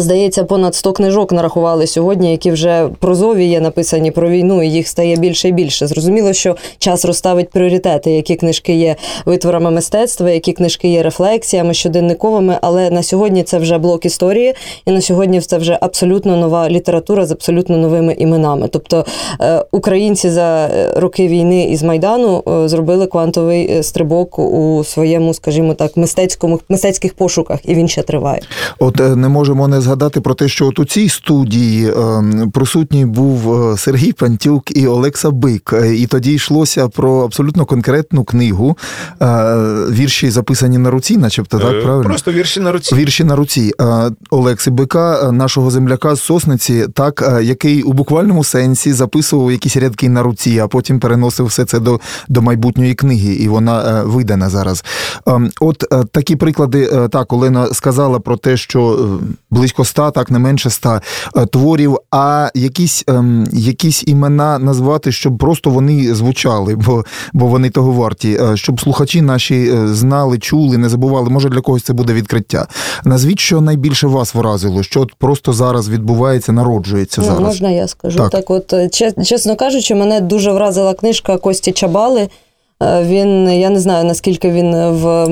Здається, 0.00 0.44
понад 0.44 0.74
100 0.74 0.92
книжок 0.92 1.32
нарахували 1.32 1.86
сьогодні, 1.86 2.30
які 2.30 2.50
вже 2.50 2.88
прозові 2.98 3.46
є 3.46 3.60
написані 3.60 4.10
про 4.10 4.30
війну, 4.30 4.62
і 4.62 4.70
їх 4.70 4.88
стає 4.88 5.16
більше 5.16 5.48
і 5.48 5.52
більше. 5.52 5.86
Зрозуміло, 5.86 6.32
що 6.32 6.56
час 6.78 7.04
розставить 7.04 7.50
пріоритети, 7.50 8.10
які 8.10 8.36
книжки 8.36 8.74
є 8.74 8.96
витворами 9.24 9.70
мистецтва, 9.70 10.30
які 10.30 10.52
книжки 10.52 10.88
є 10.88 11.02
рефлексіями 11.02 11.74
щоденниковими. 11.74 12.58
Але 12.62 12.90
на 12.90 13.02
сьогодні 13.02 13.42
це 13.42 13.58
вже 13.58 13.78
блок 13.78 14.06
історії, 14.06 14.54
і 14.86 14.90
на 14.90 15.00
сьогодні 15.00 15.40
це 15.40 15.58
вже 15.58 15.78
абсолютно 15.80 16.36
нова 16.36 16.68
література 16.68 17.26
з 17.26 17.30
абсолютно 17.30 17.76
новими 17.76 18.12
іменами. 18.12 18.68
Тобто 18.68 19.04
е, 19.40 19.64
українці 19.72 20.30
за 20.30 20.66
е, 20.66 20.92
роки 20.96 21.28
війни 21.28 21.64
із 21.64 21.82
майдану 21.82 22.42
е, 22.48 22.68
зробили 22.68 23.06
квантовий 23.06 23.82
стрибок 23.82 24.38
у 24.38 24.84
своєму, 24.84 25.34
скажімо 25.34 25.74
так, 25.74 25.96
мистецькому 25.96 26.60
мистецьких 26.68 27.14
пошуках, 27.14 27.58
і 27.64 27.74
він 27.74 27.88
ще 27.88 28.02
триває. 28.02 28.40
От 28.78 28.98
не 28.98 29.28
можемо 29.28 29.68
не 29.68 29.80
згадати 29.82 30.20
про 30.20 30.34
те, 30.34 30.48
що 30.48 30.66
от 30.66 30.78
у 30.78 30.84
цій 30.84 31.08
студії 31.08 31.90
е, 31.90 32.22
присутній 32.52 33.06
був 33.06 33.62
е, 33.72 33.76
Сергій 33.76 34.12
Пантюк 34.12 34.76
і 34.76 34.86
Олекса 34.86 35.30
Бик. 35.30 35.72
Е, 35.72 35.94
І 35.94 36.06
тоді 36.06 36.32
йшлося 36.34 36.88
про 36.88 37.24
абсолютно 37.24 37.64
конкретну 37.64 38.24
книгу. 38.24 38.78
Е, 39.22 39.26
Вірші 39.90 40.30
записані 40.30 40.78
на 40.78 40.90
руці, 40.90 41.16
начебто, 41.16 41.58
так, 41.58 41.82
правильно? 41.82 42.04
Просто 42.04 42.32
вірші 42.32 42.60
на 42.60 42.72
руці. 42.72 42.94
Вірші 42.94 43.24
на 43.24 43.36
руці 43.36 43.72
Олекси 44.30 44.70
Бика, 44.70 45.32
нашого 45.32 45.70
земляка 45.70 46.14
з 46.14 46.20
сосниці, 46.20 46.86
так 46.94 47.40
який 47.42 47.82
у 47.82 47.92
буквальному 47.92 48.44
сенсі 48.44 48.92
записував 48.92 49.52
якісь 49.52 49.76
рядки 49.76 50.08
на 50.08 50.22
руці, 50.22 50.58
а 50.58 50.68
потім 50.68 51.00
переносив 51.00 51.46
все 51.46 51.64
це 51.64 51.80
до, 51.80 52.00
до 52.28 52.42
майбутньої 52.42 52.94
книги, 52.94 53.32
і 53.34 53.48
вона 53.48 54.02
видана 54.02 54.50
зараз. 54.50 54.84
Е, 55.28 55.40
От 55.60 55.84
такі 56.12 56.36
приклади. 56.36 57.08
Так, 57.10 57.32
Олена 57.32 57.66
сказала 57.66 58.20
про 58.20 58.36
те, 58.36 58.56
що 58.56 59.08
близько 59.50 59.71
близько 59.72 59.82
ста, 59.82 60.10
так 60.10 60.30
не 60.30 60.38
менше 60.38 60.68
ста 60.68 61.00
е, 61.36 61.46
творів. 61.46 61.98
А 62.10 62.50
якісь 62.54 63.04
ем, 63.08 63.46
якісь 63.52 64.04
імена 64.06 64.58
назвати, 64.58 65.12
щоб 65.12 65.38
просто 65.38 65.70
вони 65.70 66.14
звучали, 66.14 66.74
бо 66.74 67.04
бо 67.32 67.46
вони 67.46 67.70
того 67.70 67.92
варті, 67.92 68.38
е, 68.40 68.56
щоб 68.56 68.80
слухачі 68.80 69.22
наші 69.22 69.54
е, 69.54 69.88
знали, 69.88 70.38
чули, 70.38 70.78
не 70.78 70.88
забували. 70.88 71.30
Може 71.30 71.48
для 71.48 71.60
когось 71.60 71.82
це 71.82 71.92
буде 71.92 72.12
відкриття. 72.12 72.66
Назвіть, 73.04 73.40
що 73.40 73.60
найбільше 73.60 74.06
вас 74.06 74.34
вразило, 74.34 74.82
що 74.82 75.00
от 75.00 75.14
просто 75.14 75.52
зараз 75.52 75.88
відбувається, 75.88 76.52
народжується 76.52 77.20
Ну, 77.20 77.26
зараз. 77.26 77.40
Можна 77.40 77.70
я 77.70 77.88
скажу? 77.88 78.18
Так. 78.18 78.30
Так, 78.30 78.50
от 78.50 78.74
чесно 79.24 79.56
кажучи, 79.56 79.94
мене 79.94 80.20
дуже 80.20 80.52
вразила 80.52 80.94
книжка 80.94 81.36
Кості 81.38 81.72
Чабали. 81.72 82.28
Е, 82.82 83.02
Він, 83.02 83.52
я 83.52 83.70
не 83.70 83.80
знаю, 83.80 84.04
наскільки 84.04 84.50
він 84.50 84.74
в 84.74 85.28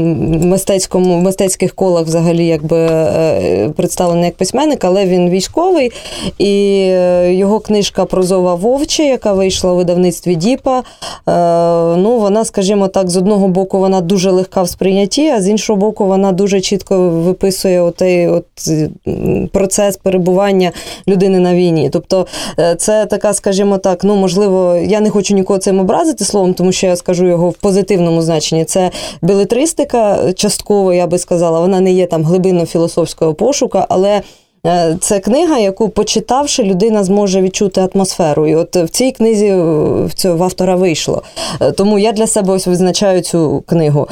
мистецькому, 0.47 1.19
в 1.19 1.23
мистецьких 1.23 1.75
колах 1.75 2.05
взагалі 2.07 2.47
якби 2.47 2.77
е, 2.79 3.71
представлений 3.77 4.25
як 4.25 4.37
письменник, 4.37 4.85
але 4.85 5.07
він 5.07 5.31
військовий. 5.31 5.93
І 6.39 6.85
е, 6.91 7.35
його 7.35 7.61
книжка 7.61 8.05
Прозова 8.05 8.55
Вовче, 8.55 9.05
яка 9.05 9.33
вийшла 9.33 9.73
у 9.73 9.77
видавництві 9.77 10.35
Діпа. 10.35 10.83
Ну, 11.97 12.20
вона, 12.31 12.45
скажімо 12.45 12.89
так, 12.89 13.11
з 13.11 13.17
одного 13.17 13.49
боку, 13.49 13.79
вона 13.79 14.01
дуже 14.01 14.31
легка 14.31 14.63
в 14.63 14.69
сприйнятті, 14.69 15.29
а 15.29 15.43
з 15.43 15.49
іншого 15.49 15.77
боку, 15.77 16.07
вона 16.07 16.33
дуже 16.33 16.61
чітко 16.61 17.09
виписує 17.09 17.81
отей 17.81 18.29
от 18.29 18.47
процес 19.53 19.97
перебування 19.97 20.73
людини 21.09 21.39
на 21.39 21.55
війні. 21.55 21.91
Тобто, 21.93 22.27
е, 22.59 22.75
це 22.75 23.07
така, 23.07 23.35
скажімо 23.35 23.79
так, 23.79 24.05
ну 24.05 24.17
можливо, 24.17 24.77
я 24.77 25.01
не 25.01 25.11
хочу 25.11 25.35
нікого 25.35 25.59
цим 25.59 25.81
образити 25.81 26.25
словом, 26.25 26.55
тому 26.55 26.73
що 26.73 26.87
я 26.87 26.97
скажу 26.97 27.27
його 27.27 27.51
в 27.51 27.55
позитивному 27.55 28.23
значенні. 28.23 28.65
Це 28.65 28.91
білетристика, 29.23 30.33
частково, 30.33 30.93
я 30.93 31.07
би 31.07 31.19
сказала, 31.19 31.61
вона 31.61 31.81
не 31.81 31.93
є 31.93 32.07
там 32.07 32.25
глибинно 32.25 32.67
філософського 32.67 33.35
пошука, 33.35 33.87
але. 33.89 34.23
Е, 34.67 34.97
Це 35.01 35.21
книга, 35.21 35.59
яку 35.59 35.89
почитавши, 35.89 36.63
людина 36.63 37.05
зможе 37.05 37.43
відчути 37.43 37.89
атмосферу. 37.95 38.47
І 38.47 38.55
от 38.55 38.77
в 38.77 38.89
цій 38.89 39.13
книзі 39.13 39.47
е, 39.47 39.57
в 40.05 40.11
цього 40.15 40.45
автора 40.45 40.77
вийшло. 40.77 41.23
Е, 41.61 41.73
Тому 41.73 41.99
я 41.99 42.13
для 42.13 42.27
себе 42.27 42.53
ось 42.53 42.67
визначаю 42.67 43.21
цю 43.21 43.63
книгу. 43.67 44.09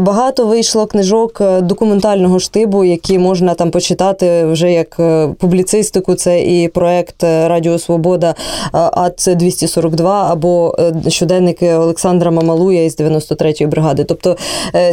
Багато 0.00 0.46
вийшло 0.46 0.86
книжок 0.86 1.42
документального 1.60 2.38
штибу, 2.38 2.84
які 2.84 3.18
можна 3.18 3.54
там 3.54 3.70
почитати 3.70 4.44
вже 4.44 4.72
як 4.72 5.00
публіцистику. 5.38 6.14
Це 6.14 6.42
і 6.42 6.68
проект 6.68 7.22
Радіо 7.22 7.78
Свобода 7.78 8.34
АЦ 8.72 9.26
242 9.26 10.32
або 10.32 10.76
щоденники 11.08 11.74
Олександра 11.74 12.30
Мамалуя 12.30 12.84
із 12.84 12.96
93-ї 13.00 13.66
бригади. 13.66 14.04
Тобто 14.04 14.36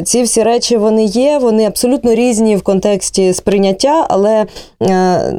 ці 0.04 0.24
всі 0.24 0.44
речі 0.44 0.78
вони 0.78 1.06
є, 1.06 1.38
вони 1.38 1.66
абсолютно 1.66 2.16
різні 2.16 2.56
в 2.56 2.62
контексті 2.62 3.34
сприйняття, 3.34 4.06
але 4.10 4.46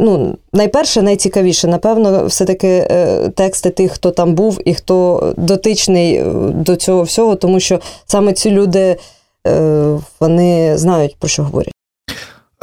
ну, 0.00 0.36
найперше, 0.52 1.02
найцікавіше, 1.02 1.68
напевно, 1.68 2.26
все-таки 2.26 2.68
е, 2.68 3.28
тексти 3.36 3.70
тих, 3.70 3.92
хто 3.92 4.10
там 4.10 4.34
був 4.34 4.60
і 4.64 4.74
хто 4.74 5.32
дотичний 5.36 6.14
е, 6.14 6.24
до 6.54 6.76
цього 6.76 7.02
всього, 7.02 7.36
тому 7.36 7.60
що 7.60 7.80
саме 8.06 8.32
ці 8.32 8.50
люди 8.50 8.96
е, 9.46 9.98
вони 10.20 10.78
знають 10.78 11.16
про 11.18 11.28
що 11.28 11.42
говорять. 11.42 11.74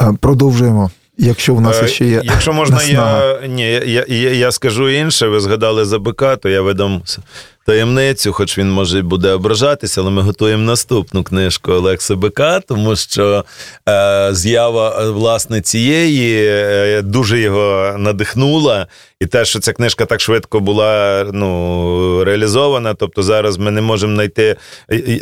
Е, 0.02 0.12
Продовжуємо. 0.20 0.90
Якщо 1.18 1.54
в 1.54 1.60
нас 1.60 1.82
Е, 1.82 1.88
ще 1.88 2.04
є 2.04 2.20
Якщо 2.24 2.52
можна, 2.52 2.76
наснага. 2.76 3.24
я, 3.42 3.46
ні, 3.46 3.62
я, 3.70 4.04
я, 4.08 4.32
я 4.32 4.52
скажу 4.52 4.88
інше. 4.88 5.28
Ви 5.28 5.40
згадали 5.40 5.84
за 5.84 5.98
бика, 5.98 6.36
то 6.36 6.48
я 6.48 6.62
видам 6.62 7.02
таємницю, 7.66 8.32
хоч 8.32 8.58
він 8.58 8.70
може 8.70 9.02
буде 9.02 9.30
ображатися, 9.30 10.00
але 10.00 10.10
ми 10.10 10.22
готуємо 10.22 10.62
наступну 10.62 11.24
книжку 11.24 11.72
Олекса 11.72 12.16
Бика, 12.16 12.60
тому 12.60 12.96
що 12.96 13.44
е, 13.88 14.28
з'ява 14.34 15.00
е, 15.00 15.10
власне 15.10 15.60
цієї 15.60 16.46
е, 16.46 17.02
дуже 17.02 17.40
його 17.40 17.94
надихнула. 17.98 18.86
І 19.20 19.26
те, 19.26 19.44
що 19.44 19.58
ця 19.58 19.72
книжка 19.72 20.06
так 20.06 20.20
швидко 20.20 20.60
була 20.60 21.24
ну, 21.32 22.24
реалізована, 22.24 22.94
тобто 22.94 23.22
зараз 23.22 23.58
ми 23.58 23.70
не 23.70 23.80
можемо 23.80 24.14
знайти. 24.14 24.56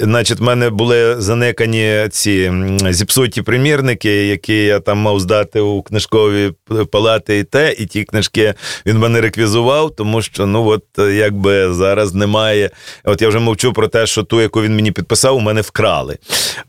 Значить, 0.01 0.41
в 0.41 0.43
мене 0.43 0.71
були 0.71 1.21
заникані 1.21 2.09
ці 2.11 2.53
зіпсуті 2.91 3.43
примірники, 3.43 4.27
які 4.27 4.65
я 4.65 4.81
там 4.81 4.99
мав 4.99 5.21
здати 5.21 5.61
у 5.61 5.83
книжкові 5.83 6.53
палати 6.93 7.39
і 7.39 7.45
те, 7.45 7.75
і 7.79 7.87
ті 7.87 8.05
книжки 8.05 8.55
він 8.87 8.99
мене 8.99 9.21
реквізував, 9.21 9.91
тому 9.97 10.23
що 10.23 10.47
ну 10.47 10.67
от 10.67 10.85
е, 10.99 11.13
якби 11.13 11.75
зараз 11.75 12.15
немає. 12.15 12.30
От 13.05 13.23
я 13.23 13.29
вже 13.29 13.39
мовчу 13.39 13.73
про 13.73 13.89
те, 13.89 14.07
що 14.07 14.23
ту, 14.23 14.41
яку 14.41 14.63
він 14.63 14.75
мені 14.75 14.93
підписав, 14.93 15.37
у 15.37 15.41
мене 15.41 15.61
вкрали. 15.61 16.19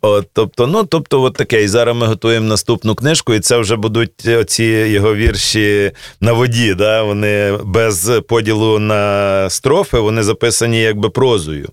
От, 0.01 0.27
тобто, 0.33 0.67
ну 0.67 0.83
тобто, 0.83 1.21
от 1.21 1.33
таке. 1.33 1.63
І 1.63 1.67
зараз 1.67 1.95
ми 1.95 2.07
готуємо 2.07 2.47
наступну 2.47 2.95
книжку, 2.95 3.33
і 3.33 3.39
це 3.39 3.57
вже 3.57 3.75
будуть 3.75 4.27
оці 4.27 4.63
його 4.63 5.15
вірші 5.15 5.91
на 6.21 6.33
воді. 6.33 6.73
Да? 6.73 7.03
Вони 7.03 7.57
без 7.63 8.11
поділу 8.27 8.79
на 8.79 9.49
строфи, 9.49 9.99
вони 9.99 10.23
записані 10.23 10.81
якби 10.81 11.09
прозою. 11.09 11.69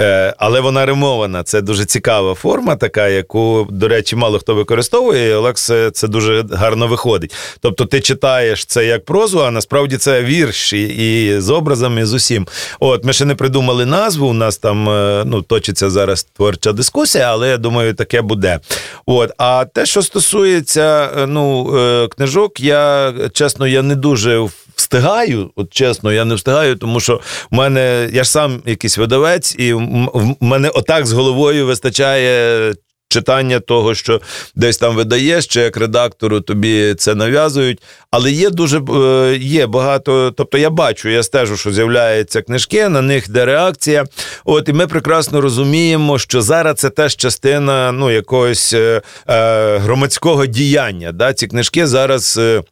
Е, 0.00 0.34
але 0.38 0.60
вона 0.60 0.86
римована. 0.86 1.42
Це 1.42 1.60
дуже 1.60 1.84
цікава 1.84 2.34
форма, 2.34 2.76
така, 2.76 3.08
яку, 3.08 3.66
до 3.70 3.88
речі, 3.88 4.16
мало 4.16 4.38
хто 4.38 4.54
використовує. 4.54 5.28
І 5.28 5.32
Олекс 5.32 5.70
е, 5.70 5.90
це 5.90 6.08
дуже 6.08 6.44
гарно 6.52 6.88
виходить. 6.88 7.34
Тобто, 7.60 7.84
ти 7.84 8.00
читаєш 8.00 8.64
це 8.64 8.86
як 8.86 9.04
прозу, 9.04 9.44
а 9.44 9.50
насправді 9.50 9.96
це 9.96 10.22
вірш 10.22 10.72
і, 10.72 10.82
і 10.82 11.40
з 11.40 11.50
образами, 11.50 12.00
і 12.00 12.04
з 12.04 12.14
усім. 12.14 12.46
От 12.80 13.04
ми 13.04 13.12
ще 13.12 13.24
не 13.26 13.34
придумали 13.34 13.86
назву. 13.86 14.28
У 14.28 14.32
нас 14.32 14.58
там 14.58 14.88
е, 14.88 15.22
ну, 15.26 15.42
точиться 15.42 15.90
зараз 15.90 16.24
творча 16.24 16.72
дискусія, 16.72 17.32
але 17.32 17.48
я 17.48 17.56
думаю, 17.58 17.94
таке 17.94 18.22
буде. 18.22 18.60
От, 19.06 19.32
а 19.38 19.64
те, 19.64 19.86
що 19.86 20.02
стосується 20.02 21.10
е, 21.18 21.26
ну, 21.26 21.76
е, 21.78 22.08
книжок, 22.08 22.60
я 22.60 23.12
чесно, 23.32 23.66
я 23.66 23.82
не 23.82 23.94
дуже 23.94 24.48
встигаю. 24.74 25.50
От 25.56 25.72
чесно, 25.72 26.12
я 26.12 26.24
не 26.24 26.34
встигаю, 26.34 26.76
тому 26.76 27.00
що 27.00 27.20
в 27.50 27.54
мене 27.54 28.10
я 28.12 28.24
ж 28.24 28.30
сам 28.30 28.62
якийсь 28.66 28.98
видавець, 28.98 29.54
і 29.58 29.72
в 29.72 30.36
мене 30.40 30.68
отак 30.68 31.06
з 31.06 31.12
головою 31.12 31.66
вистачає. 31.66 32.74
Читання 33.08 33.60
того, 33.60 33.94
що 33.94 34.20
десь 34.54 34.78
там 34.78 34.96
видаєш, 34.96 35.46
чи 35.46 35.60
як 35.60 35.76
редактору 35.76 36.40
тобі 36.40 36.94
це 36.94 37.14
нав'язують. 37.14 37.82
Але 38.10 38.32
є 38.32 38.50
дуже 38.50 38.78
е, 38.78 39.36
є 39.40 39.66
багато. 39.66 40.34
Тобто 40.36 40.58
я 40.58 40.70
бачу, 40.70 41.08
я 41.08 41.22
стежу, 41.22 41.56
що 41.56 41.72
з'являються 41.72 42.42
книжки, 42.42 42.88
на 42.88 43.02
них 43.02 43.28
йде 43.28 43.44
реакція. 43.44 44.04
От 44.44 44.68
і 44.68 44.72
ми 44.72 44.86
прекрасно 44.86 45.40
розуміємо, 45.40 46.18
що 46.18 46.42
зараз 46.42 46.76
це 46.76 46.90
теж 46.90 47.16
частина 47.16 47.92
ну, 47.92 48.10
якогось 48.10 48.72
е, 48.72 49.02
е, 49.28 49.78
громадського 49.78 50.46
діяння. 50.46 51.12
Да? 51.12 51.32
Ці 51.32 51.46
книжки 51.46 51.86
зараз. 51.86 52.36
Е, 52.38 52.62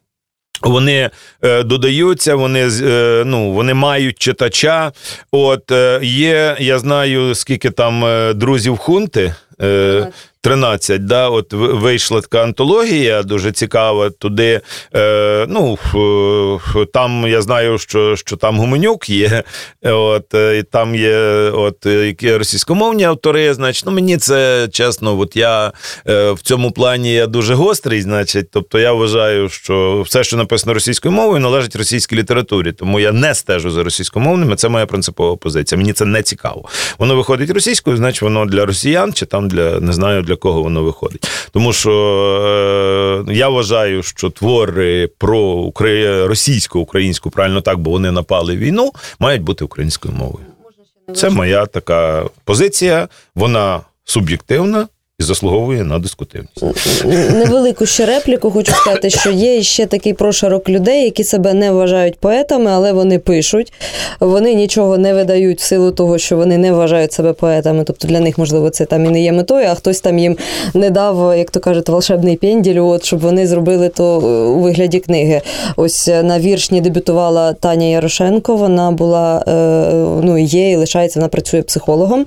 вони 0.62 1.11
додаються, 1.64 2.35
вони 2.35 2.68
ну, 3.25 3.53
вони 3.53 3.75
мають 3.75 4.18
читача. 4.18 4.92
От 5.33 5.73
є, 6.03 6.57
я 6.61 6.79
знаю, 6.79 7.35
скільки 7.35 7.70
там 7.70 8.05
друзів 8.35 8.77
хунти. 8.77 9.35
Е, 9.64 10.11
13, 10.44 11.07
да, 11.07 11.28
от 11.28 11.52
вийшла 11.52 12.20
така 12.20 12.42
антологія, 12.42 13.22
дуже 13.22 13.52
цікава. 13.52 14.11
Туди, 14.11 14.61
е, 14.96 15.46
ну, 15.48 15.78
там 16.92 17.26
я 17.28 17.42
знаю, 17.42 17.78
що, 17.78 18.16
що 18.16 18.37
там 18.37 18.59
Гуменюк 18.59 19.11
є, 19.11 19.42
от, 19.83 20.35
е, 20.35 20.59
і 20.59 20.62
там 20.62 20.94
є 20.94 21.18
от, 21.54 21.87
які 21.87 22.37
російськомовні 22.37 23.04
автори. 23.04 23.54
Значить, 23.54 23.85
ну, 23.87 23.92
мені 23.92 24.16
це 24.16 24.68
чесно, 24.72 25.18
от 25.18 25.37
я 25.37 25.72
е, 26.09 26.33
в 26.33 26.40
цьому 26.40 26.70
плані 26.70 27.14
я 27.14 27.26
дуже 27.26 27.54
гострий, 27.54 28.02
значить, 28.02 28.48
тобто 28.50 28.78
я 28.78 28.92
вважаю, 28.92 29.48
що 29.48 30.02
все, 30.07 30.24
що 30.24 30.37
написано 30.37 30.74
російською 30.74 31.12
мовою, 31.12 31.40
належить 31.40 31.76
російській 31.76 32.16
літературі. 32.16 32.72
Тому 32.72 33.00
я 33.00 33.12
не 33.12 33.35
стежу 33.35 33.70
за 33.70 33.83
російськомовними, 33.83 34.57
це 34.57 34.68
моя 34.68 34.87
принципова 34.87 35.37
позиція. 35.37 35.78
Мені 35.78 35.92
це 35.92 36.04
не 36.04 36.22
цікаво. 36.22 36.68
Воно 36.98 37.16
виходить 37.16 37.50
російською, 37.50 37.96
значить 37.96 38.22
воно 38.22 38.46
для 38.46 38.66
росіян 38.66 39.12
чи 39.12 39.26
там 39.26 39.48
для 39.48 39.80
не 39.80 39.92
знаю 39.92 40.22
для 40.22 40.34
кого 40.37 40.62
воно 40.62 40.83
виходить. 40.83 41.29
Тому 41.53 41.73
що 41.73 43.25
е, 43.29 43.35
я 43.35 43.49
вважаю, 43.49 44.03
що 44.03 44.31
твори 44.31 45.07
про 45.18 45.40
Украї... 45.40 46.27
російсько-українську 46.27 47.31
правильно 47.31 47.61
так, 47.61 47.79
бо 47.79 47.90
вони 47.90 48.11
напали 48.11 48.57
війну, 48.57 48.92
мають 49.18 49.42
бути 49.42 49.64
українською 49.64 50.14
мовою. 50.14 50.47
Це 51.14 51.31
моя 51.31 51.66
така 51.66 52.25
позиція. 52.44 53.09
Вона 53.35 53.81
суб'єктивна 54.05 54.88
і 55.20 55.22
заслуговує 55.22 55.85
на 55.85 55.98
дискутивність. 55.98 56.64
Невелику 57.35 57.87
ще 57.87 58.07
репліку 58.07 58.50
хочу 58.50 58.72
сказати, 58.72 59.11
що 59.11 59.31
є 59.31 59.62
ще 59.62 59.87
такий 59.87 60.12
прошарок 60.12 60.68
людей, 60.68 61.05
які 61.05 61.24
себе 61.24 61.55
не 61.55 61.70
вважають 61.70 62.18
поетами, 62.18 62.70
але 62.70 62.92
вони 62.92 63.18
пишуть. 63.18 63.72
Вони 64.20 64.55
нічого 64.55 64.98
не 64.98 65.14
видають 65.14 65.61
в 65.61 65.62
силу 65.62 65.90
того, 65.90 66.18
що 66.18 66.37
вони 66.37 66.59
не 66.59 66.72
вважають 66.72 67.12
себе 67.12 67.33
поетами. 67.33 67.85
Тобто 67.85 68.09
для 68.09 68.20
них, 68.20 68.38
можливо, 68.38 68.70
це 68.70 68.85
там 68.85 69.07
і 69.07 69.09
не 69.09 69.22
є 69.22 69.33
метою, 69.33 69.66
а 69.70 69.74
хтось 69.74 70.00
там 70.00 70.18
їм 70.18 70.37
не 70.74 70.90
дав, 70.90 71.38
як 71.38 71.50
то 71.50 71.61
кажуть, 71.61 71.88
волшебний 71.88 72.37
пенділь, 72.37 72.81
от 72.81 73.05
щоб 73.05 73.20
вони 73.20 73.46
зробили 73.46 73.88
то 73.88 74.18
у 74.57 74.61
вигляді 74.61 74.98
книги. 75.00 75.40
Ось 75.77 76.09
е, 76.09 76.22
на 76.22 76.38
віршні 76.38 76.81
дебютувала 76.81 77.53
Таня 77.53 77.87
Ярошенко. 77.87 78.57
Вона 78.57 78.90
була 78.90 79.44
е, 79.48 79.53
ну 80.22 80.38
є 80.38 80.70
і 80.70 80.77
лишається. 80.77 81.20
Вона 81.20 81.29
працює 81.29 81.62
психологом 81.62 82.27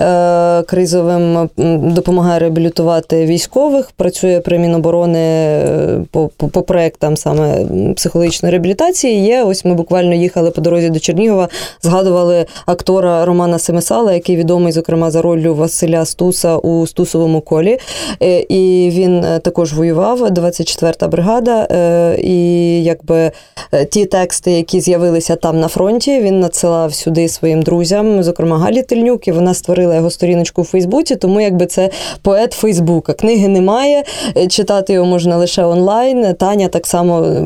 е, 0.00 0.62
кризовим, 0.62 1.50
допомагає 1.94 2.26
реабілітувати 2.38 3.26
військових, 3.26 3.90
працює 3.90 4.40
при 4.40 4.58
Міноборони 4.58 5.18
е, 5.18 6.00
по, 6.10 6.30
по, 6.36 6.48
по 6.48 6.62
проектам 6.62 7.16
саме 7.16 7.64
психологічної 7.96 8.52
реабілітації. 8.52 9.24
Є 9.24 9.42
ось 9.42 9.64
ми 9.64 9.74
буквально 9.74 10.14
їхали 10.14 10.50
по 10.50 10.60
дорозі 10.60 10.90
до 10.90 10.98
Чернігова, 10.98 11.48
згадували 11.82 12.46
актора 12.66 13.24
Романа 13.24 13.58
Семисала, 13.58 14.12
який 14.12 14.36
відомий, 14.36 14.72
зокрема, 14.72 15.10
за 15.10 15.22
роллю 15.22 15.54
Василя 15.54 16.04
Стуса 16.04 16.56
у 16.56 16.86
Стусовому 16.86 17.40
колі. 17.40 17.78
Е, 18.22 18.40
і 18.48 18.90
він 18.92 19.24
також 19.42 19.72
воював, 19.72 20.22
24-та 20.22 21.08
бригада. 21.08 21.66
І 22.18 22.82
якби 22.84 23.32
ті 23.90 24.06
тексти, 24.06 24.52
які 24.52 24.80
з'явилися 24.80 25.36
там 25.36 25.60
на 25.60 25.68
фронті, 25.68 26.20
він 26.20 26.40
надсилав 26.40 26.94
сюди 26.94 27.28
своїм 27.28 27.62
друзям, 27.62 28.22
зокрема 28.22 28.58
Галі 28.58 28.82
Тельнюк, 28.82 29.28
і 29.28 29.32
вона 29.32 29.54
створила 29.54 29.94
його 29.94 30.10
сторіночку 30.10 30.62
у 30.62 30.64
Фейсбуці, 30.64 31.16
тому 31.16 31.40
якби 31.40 31.66
це 31.66 31.90
поет 32.22 32.52
Фейсбука. 32.52 33.12
Книги 33.12 33.48
немає, 33.48 34.04
е, 34.36 34.46
читати 34.46 34.92
його 34.92 35.06
можна 35.06 35.36
лише 35.36 35.64
онлайн. 35.64 36.34
Таня 36.34 36.68
так 36.68 36.86
само 36.86 37.36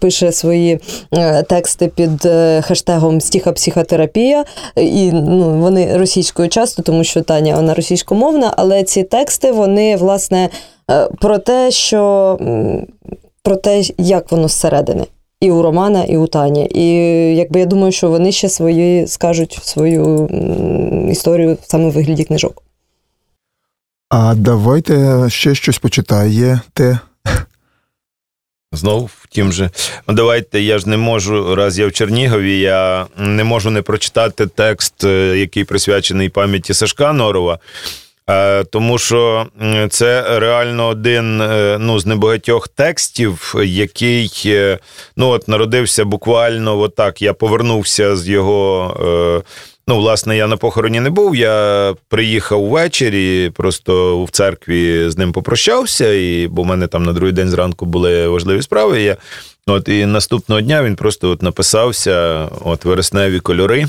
пише 0.00 0.32
свої 0.32 0.78
е, 1.12 1.42
тексти 1.42 1.88
під 1.88 2.26
е, 2.26 2.62
хештегом 2.62 3.20
стіха-психотерапія, 3.20 4.44
і 4.76 5.12
ну, 5.12 5.60
вони 5.60 5.96
російською 5.96 6.48
часто, 6.48 6.82
тому 6.82 7.04
що 7.04 7.20
Таня 7.20 7.56
вона 7.56 7.74
російськомовна, 7.74 8.54
але 8.56 8.82
ці 8.82 9.02
тексти 9.02 9.52
вони 9.52 9.96
власне 9.96 10.48
про 11.20 11.38
те, 11.38 11.70
що 11.70 12.38
про 13.42 13.56
те, 13.56 13.82
як 13.98 14.32
воно 14.32 14.48
зсередини 14.48 15.04
і 15.40 15.50
у 15.50 15.62
Романа, 15.62 16.04
і 16.04 16.16
у 16.16 16.26
Тані. 16.26 16.68
І 16.74 16.86
якби 17.36 17.60
я 17.60 17.66
думаю, 17.66 17.92
що 17.92 18.10
вони 18.10 18.32
ще 18.32 18.48
свої 18.48 19.06
скажуть 19.06 19.58
свою 19.62 20.28
історію 21.10 21.56
саме 21.62 21.88
в 21.88 21.92
вигляді 21.92 22.24
книжок. 22.24 22.62
А 24.10 24.34
давайте 24.34 25.26
ще 25.28 25.54
щось 25.54 25.78
почитаєте. 25.78 26.98
Знову 28.72 29.10
втім 29.22 29.52
же, 29.52 29.70
ну 30.08 30.14
давайте 30.14 30.60
я 30.60 30.78
ж 30.78 30.88
не 30.88 30.96
можу, 30.96 31.54
раз 31.54 31.78
я 31.78 31.86
в 31.86 31.92
Чернігові, 31.92 32.58
я 32.58 33.06
не 33.16 33.44
можу 33.44 33.70
не 33.70 33.82
прочитати 33.82 34.46
текст, 34.46 35.04
е, 35.04 35.38
який 35.38 35.64
присвячений 35.64 36.28
пам'яті 36.28 36.74
Сашка 36.74 37.12
Норова. 37.12 37.58
Е, 38.30 38.64
тому 38.64 38.98
що 38.98 39.46
це 39.90 40.38
реально 40.38 40.86
один 40.86 41.40
е, 41.40 41.76
ну, 41.80 41.98
з 41.98 42.06
небагатьох 42.06 42.68
текстів, 42.68 43.54
який 43.64 44.30
ну, 45.16 45.28
от 45.28 45.48
народився 45.48 46.04
буквально 46.04 46.78
отак. 46.78 47.22
Я 47.22 47.34
повернувся 47.34 48.16
з 48.16 48.28
його. 48.28 49.44
Ну, 49.88 49.96
власне, 49.96 50.36
я 50.36 50.46
на 50.46 50.56
похороні 50.56 51.00
не 51.00 51.10
був. 51.10 51.36
Я 51.36 51.94
приїхав 52.08 52.68
ввечері, 52.68 53.50
просто 53.50 54.24
в 54.24 54.30
церкві 54.30 55.10
з 55.10 55.18
ним 55.18 55.32
попрощався, 55.32 56.12
і, 56.12 56.48
бо 56.48 56.62
в 56.62 56.66
мене 56.66 56.86
там 56.86 57.02
на 57.02 57.12
другий 57.12 57.32
день 57.32 57.48
зранку 57.48 57.86
були 57.86 58.28
важливі 58.28 58.62
справи. 58.62 59.02
Я, 59.02 59.16
от, 59.66 59.88
І 59.88 60.06
наступного 60.06 60.60
дня 60.60 60.82
він 60.82 60.96
просто 60.96 61.30
от 61.30 61.42
написався 61.42 62.48
от 62.60 62.84
вересневі 62.84 63.40
кольори 63.40 63.86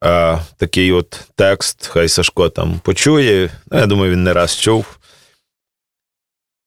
а, 0.00 0.38
такий 0.56 0.92
от 0.92 1.28
текст, 1.34 1.86
хай 1.86 2.08
Сашко 2.08 2.48
там 2.48 2.80
почує. 2.84 3.50
Ну, 3.70 3.78
я 3.78 3.86
думаю, 3.86 4.12
він 4.12 4.22
не 4.22 4.32
раз 4.32 4.56
чув. 4.56 4.98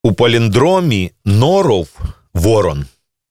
У 0.02 0.12
паліндромі 0.12 1.12
норов 1.24 1.88
ворон 2.34 2.86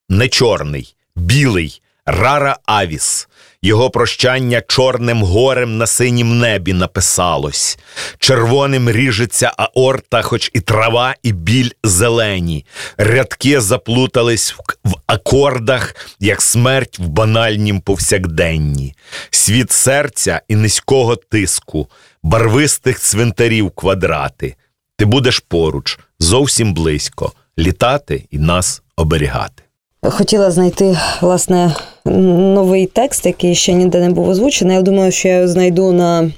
не 0.08 0.28
чорний, 0.28 0.96
білий, 1.16 1.82
рара 2.06 2.58
авіс. 2.66 3.28
Його 3.64 3.90
прощання 3.90 4.62
чорним 4.68 5.22
горем 5.22 5.76
на 5.76 5.86
синім 5.86 6.38
небі 6.38 6.72
написалось. 6.72 7.78
Червоним 8.18 8.90
ріжеться 8.90 9.52
аорта, 9.56 10.22
хоч 10.22 10.50
і 10.54 10.60
трава, 10.60 11.14
і 11.22 11.32
біль 11.32 11.70
зелені. 11.84 12.66
Рядки 12.96 13.60
заплутались 13.60 14.54
в 14.84 14.94
акордах, 15.06 15.94
як 16.20 16.42
смерть 16.42 16.98
в 16.98 17.06
банальнім 17.06 17.80
повсякденні. 17.80 18.94
Світ 19.30 19.72
серця 19.72 20.40
і 20.48 20.56
низького 20.56 21.16
тиску, 21.16 21.88
барвистих 22.22 23.00
цвинтарів 23.00 23.70
квадрати. 23.70 24.56
Ти 24.96 25.04
будеш 25.04 25.38
поруч, 25.38 25.98
зовсім 26.18 26.74
близько, 26.74 27.32
літати 27.58 28.24
і 28.30 28.38
нас 28.38 28.82
оберігати. 28.96 29.62
Хотіла 30.02 30.50
знайти 30.50 30.98
власне 31.20 31.74
новий 32.06 32.86
текст, 32.86 33.26
який 33.26 33.54
ще 33.54 33.72
ніде 33.72 34.00
не 34.00 34.10
був 34.10 34.28
озвучений. 34.28 34.76
Я 34.76 34.82
думаю, 34.82 35.12
що 35.12 35.28
я 35.28 35.34
його 35.34 35.48
знайду 35.48 35.92
на 35.92 36.30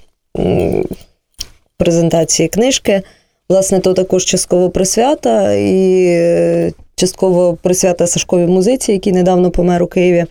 презентації 1.76 2.48
книжки. 2.48 3.02
Власне, 3.48 3.81
то 3.81 3.94
також 3.94 4.24
частково 4.24 4.70
присвята 4.70 5.52
і 5.52 6.07
е, 6.07 6.72
частково 6.96 7.59
присвята 7.62 8.07
Сашковій 8.07 8.46
музиці, 8.46 8.92
який 8.92 9.12
недавно 9.12 9.50
помер 9.50 9.83
у 9.83 9.87
Києві. 9.87 10.24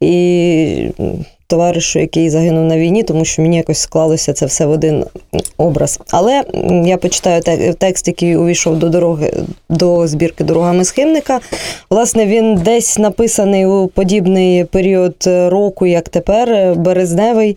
І 0.00 0.88
товаришу, 1.46 1.98
який 1.98 2.30
загинув 2.30 2.64
на 2.64 2.78
війні, 2.78 3.02
тому 3.02 3.24
що 3.24 3.42
мені 3.42 3.56
якось 3.56 3.78
склалося 3.78 4.32
це 4.32 4.46
все 4.46 4.66
в 4.66 4.70
один 4.70 5.04
образ. 5.56 6.00
Але 6.10 6.44
я 6.84 6.96
почитаю 6.96 7.42
текст, 7.78 8.08
який 8.08 8.36
увійшов 8.36 8.78
до 8.78 8.88
дороги 8.88 9.32
до 9.68 10.06
збірки 10.06 10.44
дорогами 10.44 10.84
схимника. 10.84 11.40
Власне, 11.90 12.26
він 12.26 12.54
десь 12.54 12.98
написаний 12.98 13.66
у 13.66 13.86
подібний 13.86 14.64
період 14.64 15.16
року, 15.26 15.86
як 15.86 16.08
тепер, 16.08 16.74
березневий. 16.76 17.56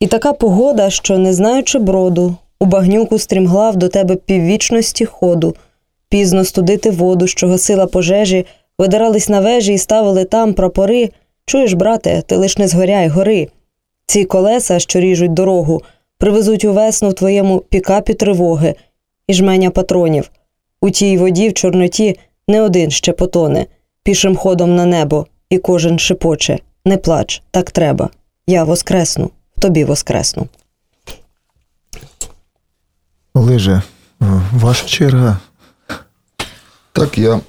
І 0.00 0.06
така 0.06 0.32
погода, 0.32 0.90
що, 0.90 1.18
не 1.18 1.34
знаючи 1.34 1.78
броду, 1.78 2.36
у 2.60 2.66
багнюку 2.66 3.18
стрімглав 3.18 3.76
до 3.76 3.88
тебе 3.88 4.16
піввічності 4.16 5.04
ходу, 5.04 5.56
пізно 6.08 6.44
студити 6.44 6.90
воду, 6.90 7.26
що 7.26 7.48
гасила 7.48 7.86
пожежі, 7.86 8.46
видирались 8.78 9.28
на 9.28 9.40
вежі 9.40 9.72
і 9.72 9.78
ставили 9.78 10.24
там 10.24 10.54
прапори. 10.54 11.10
Чуєш, 11.48 11.72
брате, 11.72 12.22
ти 12.22 12.36
лиш 12.36 12.58
не 12.58 12.68
згоряй, 12.68 13.08
гори. 13.08 13.48
Ці 14.06 14.24
колеса, 14.24 14.78
що 14.78 15.00
ріжуть 15.00 15.34
дорогу, 15.34 15.82
привезуть 16.18 16.64
у 16.64 16.72
весну 16.72 17.08
в 17.08 17.14
твоєму 17.14 17.60
пікапі 17.60 18.14
тривоги 18.14 18.74
і 19.26 19.34
жменя 19.34 19.70
патронів. 19.70 20.30
У 20.80 20.90
тій 20.90 21.18
воді 21.18 21.48
в 21.48 21.54
Чорноті 21.54 22.18
не 22.48 22.62
один 22.62 22.90
ще 22.90 23.12
потоне, 23.12 23.66
пішим 24.02 24.36
ходом 24.36 24.76
на 24.76 24.84
небо, 24.84 25.26
і 25.50 25.58
кожен 25.58 25.98
шепоче 25.98 26.58
Не 26.84 26.96
плач, 26.96 27.42
так 27.50 27.70
треба. 27.70 28.10
Я 28.46 28.64
воскресну, 28.64 29.30
тобі 29.58 29.84
воскресну. 29.84 30.48
Олеже, 33.34 33.82
ваша 34.52 34.86
черга. 34.86 35.38
Так, 36.92 37.18
я 37.18 37.40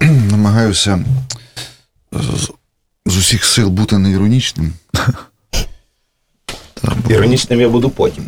намагаюся 0.30 1.04
усіх 3.18 3.44
сил 3.44 3.68
бути 3.68 3.98
не 3.98 4.10
іронічним. 4.10 4.72
Іронічним 7.08 7.60
я 7.60 7.68
буду 7.68 7.90
потім, 7.90 8.24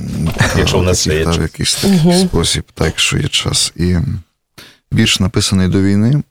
якщо 0.57 0.79
в 0.79 0.83
нас 0.83 1.07
є 1.07 1.25
час. 1.25 1.39
в 1.39 1.43
якийсь 1.43 1.75
такий 1.75 2.29
спосіб, 2.29 2.65
так, 2.75 2.87
якщо 2.87 3.19
є 3.19 3.29
час. 3.29 3.73
І 3.77 3.97
вірш 4.93 5.21
написаний 5.21 5.69
до 5.69 5.83
війни 5.83 6.23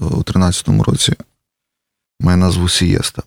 у 0.00 0.22
13-му 0.22 0.84
році, 0.84 1.12
має 2.20 2.36
назву 2.36 2.68
Сієста. 2.68 3.22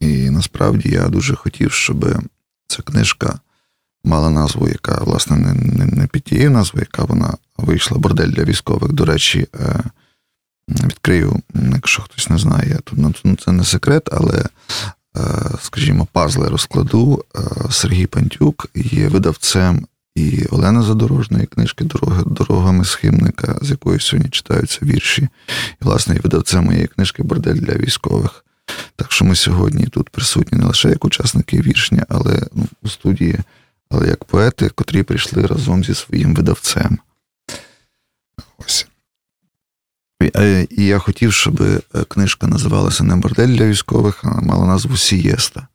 І 0.00 0.30
насправді 0.30 0.88
я 0.88 1.08
дуже 1.08 1.34
хотів, 1.34 1.72
щоб 1.72 2.22
ця 2.66 2.82
книжка 2.82 3.40
мала 4.04 4.30
назву, 4.30 4.68
яка, 4.68 5.04
власне, 5.04 5.36
не 5.36 5.54
не, 5.54 5.86
не 5.86 6.06
під 6.06 6.22
тією 6.22 6.50
назвою, 6.50 6.86
яка 6.90 7.04
вона 7.04 7.34
вийшла 7.56 7.98
бордель 7.98 8.28
для 8.28 8.44
військових. 8.44 8.92
До 8.92 9.04
речі, 9.04 9.46
е, 9.60 9.82
Відкрию, 10.68 11.40
якщо 11.74 12.02
хтось 12.02 12.30
не 12.30 12.38
знає, 12.38 12.78
то 12.84 12.92
ну, 12.96 13.14
ну, 13.24 13.36
це 13.36 13.52
не 13.52 13.64
секрет, 13.64 14.08
але, 14.12 14.44
е, 15.16 15.20
скажімо, 15.62 16.08
пазли 16.12 16.48
розкладу. 16.48 17.24
Е, 17.36 17.40
Сергій 17.70 18.06
Пантюк 18.06 18.66
є 18.74 19.08
видавцем 19.08 19.86
і 20.14 20.44
Олена 20.50 20.82
Задорожної 20.82 21.46
книжки 21.46 21.84
Дороги 21.84 22.22
дорогами 22.26 22.84
схимника, 22.84 23.58
з 23.62 23.70
якої 23.70 24.00
сьогодні 24.00 24.30
читаються 24.30 24.78
вірші, 24.82 25.28
і, 25.82 25.84
власне, 25.84 26.16
і 26.16 26.18
видавцем 26.18 26.64
моєї 26.64 26.86
книжки 26.86 27.22
Бордель 27.22 27.54
для 27.54 27.74
військових. 27.74 28.44
Так 28.96 29.12
що 29.12 29.24
ми 29.24 29.34
сьогодні 29.36 29.86
тут 29.86 30.10
присутні 30.10 30.58
не 30.58 30.64
лише 30.64 30.88
як 30.88 31.04
учасники 31.04 31.60
віршня, 31.60 32.06
але 32.08 32.42
ну, 32.54 32.66
у 32.82 32.88
студії, 32.88 33.38
але 33.90 34.08
як 34.08 34.24
поети, 34.24 34.68
котрі 34.68 35.02
прийшли 35.02 35.46
разом 35.46 35.84
зі 35.84 35.94
своїм 35.94 36.34
видавцем. 36.34 36.98
Ось. 38.58 38.86
Е, 40.21 40.21
і 40.70 40.84
я 40.84 40.98
хотів, 40.98 41.32
щоб 41.32 41.62
е, 41.62 41.80
книжка 42.08 42.46
називалася 42.46 43.04
не 43.04 43.16
бордель 43.16 43.48
для 43.48 43.66
військових, 43.66 44.24
а 44.24 44.40
мала 44.40 44.66
назву 44.66 44.96
Сієста. 44.96 45.66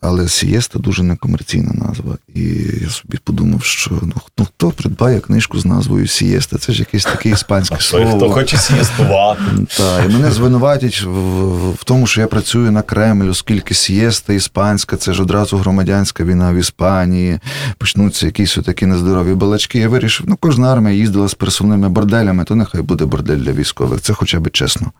Але 0.00 0.28
сієста 0.28 0.78
дуже 0.78 1.02
некомерційна 1.02 1.72
назва. 1.72 2.18
І 2.34 2.40
я 2.82 2.88
собі 2.88 3.18
подумав, 3.24 3.62
що 3.62 3.90
ну, 4.02 4.12
ну 4.38 4.44
хто 4.44 4.70
придбає 4.70 5.20
книжку 5.20 5.58
з 5.58 5.66
назвою 5.66 6.06
Сієста? 6.06 6.58
Це 6.58 6.72
ж 6.72 6.78
якесь 6.78 7.04
таке 7.04 7.30
іспанське 7.30 7.80
слово. 7.80 8.16
хто 8.16 8.30
хоче 8.30 8.56
сієстувати. 8.56 9.42
Так, 9.76 10.04
і 10.04 10.12
мене 10.12 10.30
звинуватять 10.30 11.02
в, 11.02 11.84
тому, 11.84 12.06
що 12.06 12.20
я 12.20 12.26
працюю 12.26 12.70
на 12.70 12.82
Кремль, 12.82 13.30
оскільки 13.30 13.74
сієста 13.74 14.32
іспанська, 14.32 14.96
це 14.96 15.12
ж 15.12 15.22
одразу 15.22 15.56
громадянська 15.56 16.24
війна 16.24 16.52
в 16.52 16.56
Іспанії, 16.56 17.40
почнуться 17.78 18.26
якісь 18.26 18.54
такі 18.54 18.86
нездорові 18.86 19.34
балачки. 19.34 19.78
Я 19.78 19.88
вирішив, 19.88 20.26
ну 20.28 20.36
кожна 20.40 20.72
армія 20.72 20.96
їздила 20.96 21.28
з 21.28 21.34
пересувними 21.34 21.88
борделями, 21.88 22.44
то 22.44 22.54
нехай 22.54 22.82
буде 22.82 23.04
бордель 23.04 23.38
для 23.38 23.52
військових. 23.52 24.00
Це 24.00 24.12
хоча 24.12 24.40
б 24.40 24.50
чесно 24.50 24.92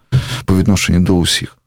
по 0.44 0.57
відношенню 0.57 1.01
до 1.01 1.14
усіх. 1.14 1.58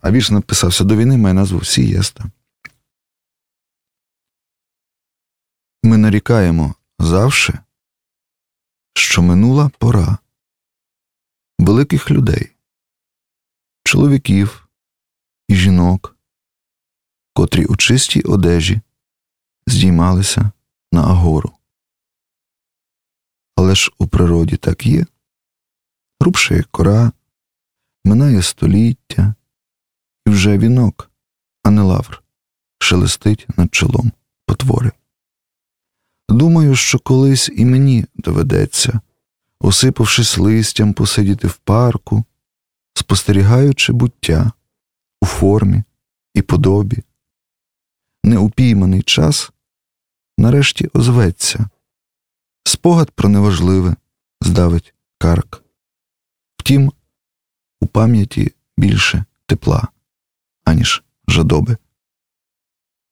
А 0.00 0.10
вірш 0.10 0.30
написався 0.30 0.84
до 0.84 0.96
війни, 0.96 1.16
має 1.16 1.34
назву 1.34 1.64
Сієста. 1.64 2.24
Ми 5.82 5.96
нарікаємо 5.96 6.74
завше, 6.98 7.64
що 8.94 9.22
минула 9.22 9.70
пора 9.78 10.18
великих 11.58 12.10
людей, 12.10 12.50
чоловіків 13.84 14.68
і 15.48 15.54
жінок, 15.54 16.16
котрі 17.32 17.64
у 17.64 17.76
чистій 17.76 18.22
одежі 18.22 18.80
здіймалися 19.66 20.50
на 20.92 21.02
агору. 21.02 21.52
Але 23.56 23.74
ж 23.74 23.90
у 23.98 24.06
природі 24.06 24.56
так 24.56 24.86
є 24.86 25.06
грубшає 26.20 26.64
кора, 26.70 27.12
минає 28.04 28.42
століття, 28.42 29.34
і 30.26 30.30
вже 30.30 30.58
вінок, 30.58 31.10
а 31.62 31.70
не 31.70 31.82
лавр, 31.82 32.22
шелестить 32.78 33.46
над 33.56 33.74
чолом 33.74 34.12
потвори. 34.46 34.92
Думаю, 36.28 36.76
що 36.76 36.98
колись 36.98 37.50
і 37.56 37.64
мені 37.64 38.06
доведеться, 38.14 39.00
осипавшись 39.60 40.38
листям, 40.38 40.94
посидіти 40.94 41.48
в 41.48 41.56
парку, 41.56 42.24
спостерігаючи 42.94 43.92
буття 43.92 44.52
у 45.20 45.26
формі 45.26 45.82
і 46.34 46.42
подобі. 46.42 47.02
Неупійманий 48.24 49.02
час 49.02 49.52
нарешті 50.38 50.90
озветься, 50.94 51.68
спогад 52.64 53.10
про 53.10 53.28
неважливе 53.28 53.96
здавить 54.40 54.94
карк. 55.18 55.62
Втім, 56.56 56.92
у 57.80 57.86
пам'яті 57.86 58.52
більше 58.76 59.24
тепла, 59.46 59.88
аніж 60.64 61.02
жадоби. 61.28 61.76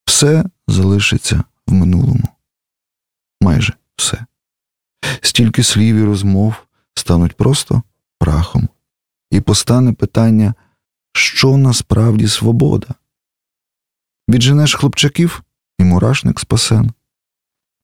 Все 0.07 0.45
залишиться 0.69 1.45
в 1.67 1.73
минулому. 1.73 2.29
Майже 3.41 3.73
все. 3.97 4.27
Стільки 5.21 5.63
слів 5.63 5.97
і 5.97 6.05
розмов 6.05 6.55
стануть 6.95 7.37
просто 7.37 7.83
прахом, 8.19 8.69
і 9.31 9.41
постане 9.41 9.93
питання, 9.93 10.55
що 11.13 11.57
насправді 11.57 12.29
свобода. 12.29 12.95
Відженеш 14.29 14.75
хлопчаків 14.75 15.43
і 15.79 15.85
мурашник 15.85 16.41
спасен, 16.41 16.93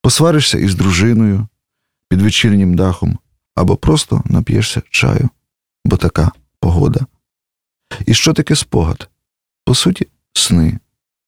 посваришся 0.03 0.59
із 0.59 0.75
дружиною 0.75 1.49
під 2.09 2.23
вечірнім 2.23 2.77
дахом 2.77 3.19
або 3.55 3.77
просто 3.77 4.23
нап'єшся 4.25 4.83
чаю, 4.91 5.31
бо 5.85 5.97
така 5.97 6.33
погода. 6.61 7.07
І 8.07 8.15
що 8.15 8.33
таке 8.33 8.57
спогад? 8.57 9.09
По 9.69 9.75
суті, 9.75 10.07
сни, 10.33 10.79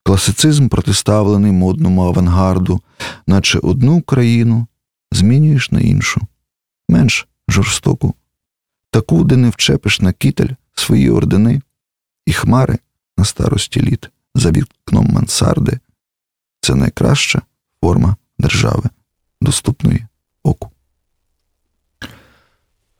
класицизм 0.03 0.69
протиставлений 0.69 1.53
модному 1.53 2.07
авангарду, 2.07 2.81
наче 3.27 3.59
одну 3.59 4.03
країну 4.03 4.67
змінюєш 5.13 5.71
на 5.71 5.81
іншу, 5.81 6.21
менш 6.89 7.29
жорстоку, 7.49 8.15
таку, 8.91 9.25
де 9.25 9.37
не 9.37 9.49
вчепиш 9.49 10.01
на 10.01 10.13
кітель 10.13 10.49
свої 10.75 11.11
ордени 11.11 11.63
і 12.27 12.33
хмари 12.33 12.79
на 13.17 13.25
старості 13.25 13.83
літ 13.83 14.11
за 14.35 14.51
вікном 14.51 15.07
мансарди 15.13 15.79
це 16.61 16.75
найкраща 16.75 17.43
форма 17.83 18.17
держави, 18.39 18.91
доступної 19.41 20.07
оку. 20.43 20.71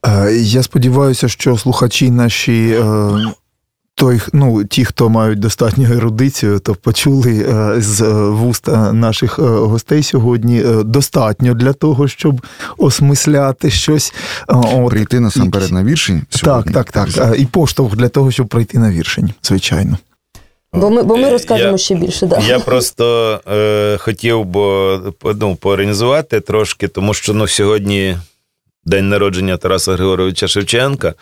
Е, 0.07 0.33
Я 0.33 0.63
сподіваюся, 0.63 1.29
що 1.29 1.59
слухачі 1.59 2.11
наші. 2.11 2.71
е, 2.73 3.35
Той, 4.01 4.21
ну, 4.33 4.65
ті, 4.65 4.85
хто 4.85 5.09
мають 5.09 5.39
достатню 5.39 5.85
ерудицію, 5.93 6.59
то 6.59 6.75
почули 6.75 7.47
е, 7.49 7.81
з 7.81 8.01
е, 8.03 8.13
вуст 8.13 8.69
е, 8.69 8.93
наших 8.93 9.39
е, 9.39 9.43
гостей 9.43 10.03
сьогодні 10.03 10.61
е, 10.61 10.83
достатньо 10.83 11.55
для 11.55 11.73
того, 11.73 12.09
щоб 12.09 12.41
осмисляти 12.79 13.71
щось. 13.71 14.13
Е, 14.49 14.55
От, 14.55 14.91
Прийти 14.91 15.21
насамперед 15.21 15.73
на 15.73 15.85
віршень 15.85 16.23
так, 16.31 16.41
сьогодні. 16.41 16.73
так, 16.73 16.93
так. 16.93 17.09
Е, 17.19 17.37
І 17.39 17.47
поштовх 17.47 17.97
для 17.97 18.09
того, 18.09 18.31
щоб 18.31 18.47
прийти 18.49 18.79
на 18.79 18.91
віршень, 18.91 19.33
звичайно. 19.43 19.99
Бо 20.73 20.91
ми, 20.91 21.03
бо 21.03 21.17
ми 21.17 21.31
розкажемо 21.31 21.73
я- 21.73 21.79
ще 21.79 21.95
більше. 21.95 22.27
Да. 22.27 22.39
Я 22.49 22.59
просто 22.71 23.41
е, 23.53 23.97
хотів 23.99 24.45
би 24.45 24.99
ну, 25.41 25.57
поорганізувати 25.57 26.41
трошки, 26.41 26.89
тому 26.89 27.15
що 27.15 27.35
ну, 27.35 27.49
сьогодні 27.49 28.17
день 28.85 29.09
народження 29.09 29.57
Тараса 29.57 29.93
Григоровича 29.93 30.49
Шевченка. 30.49 31.15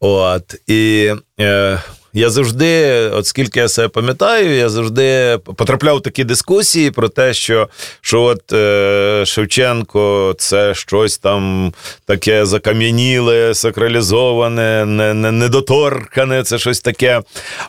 От, 0.00 0.54
і 0.66 1.12
е, 1.40 1.82
я 2.14 2.30
завжди, 2.30 3.00
от 3.08 3.26
скільки 3.26 3.60
я 3.60 3.68
себе 3.68 3.88
пам'ятаю, 3.88 4.56
я 4.56 4.68
завжди 4.68 5.38
потрапляв 5.56 5.96
в 5.96 6.02
такі 6.02 6.24
дискусії 6.24 6.90
про 6.90 7.08
те, 7.08 7.34
що, 7.34 7.68
що 8.00 8.22
от 8.22 8.52
е, 8.52 9.22
Шевченко 9.26 10.34
це 10.38 10.74
щось 10.74 11.18
там 11.18 11.72
таке 12.06 12.46
закам'яніле, 12.46 13.54
сакралізоване, 13.54 14.84
не, 14.84 15.14
не, 15.14 15.32
недоторкане, 15.32 16.42
це 16.42 16.58
щось 16.58 16.80
таке. 16.80 17.22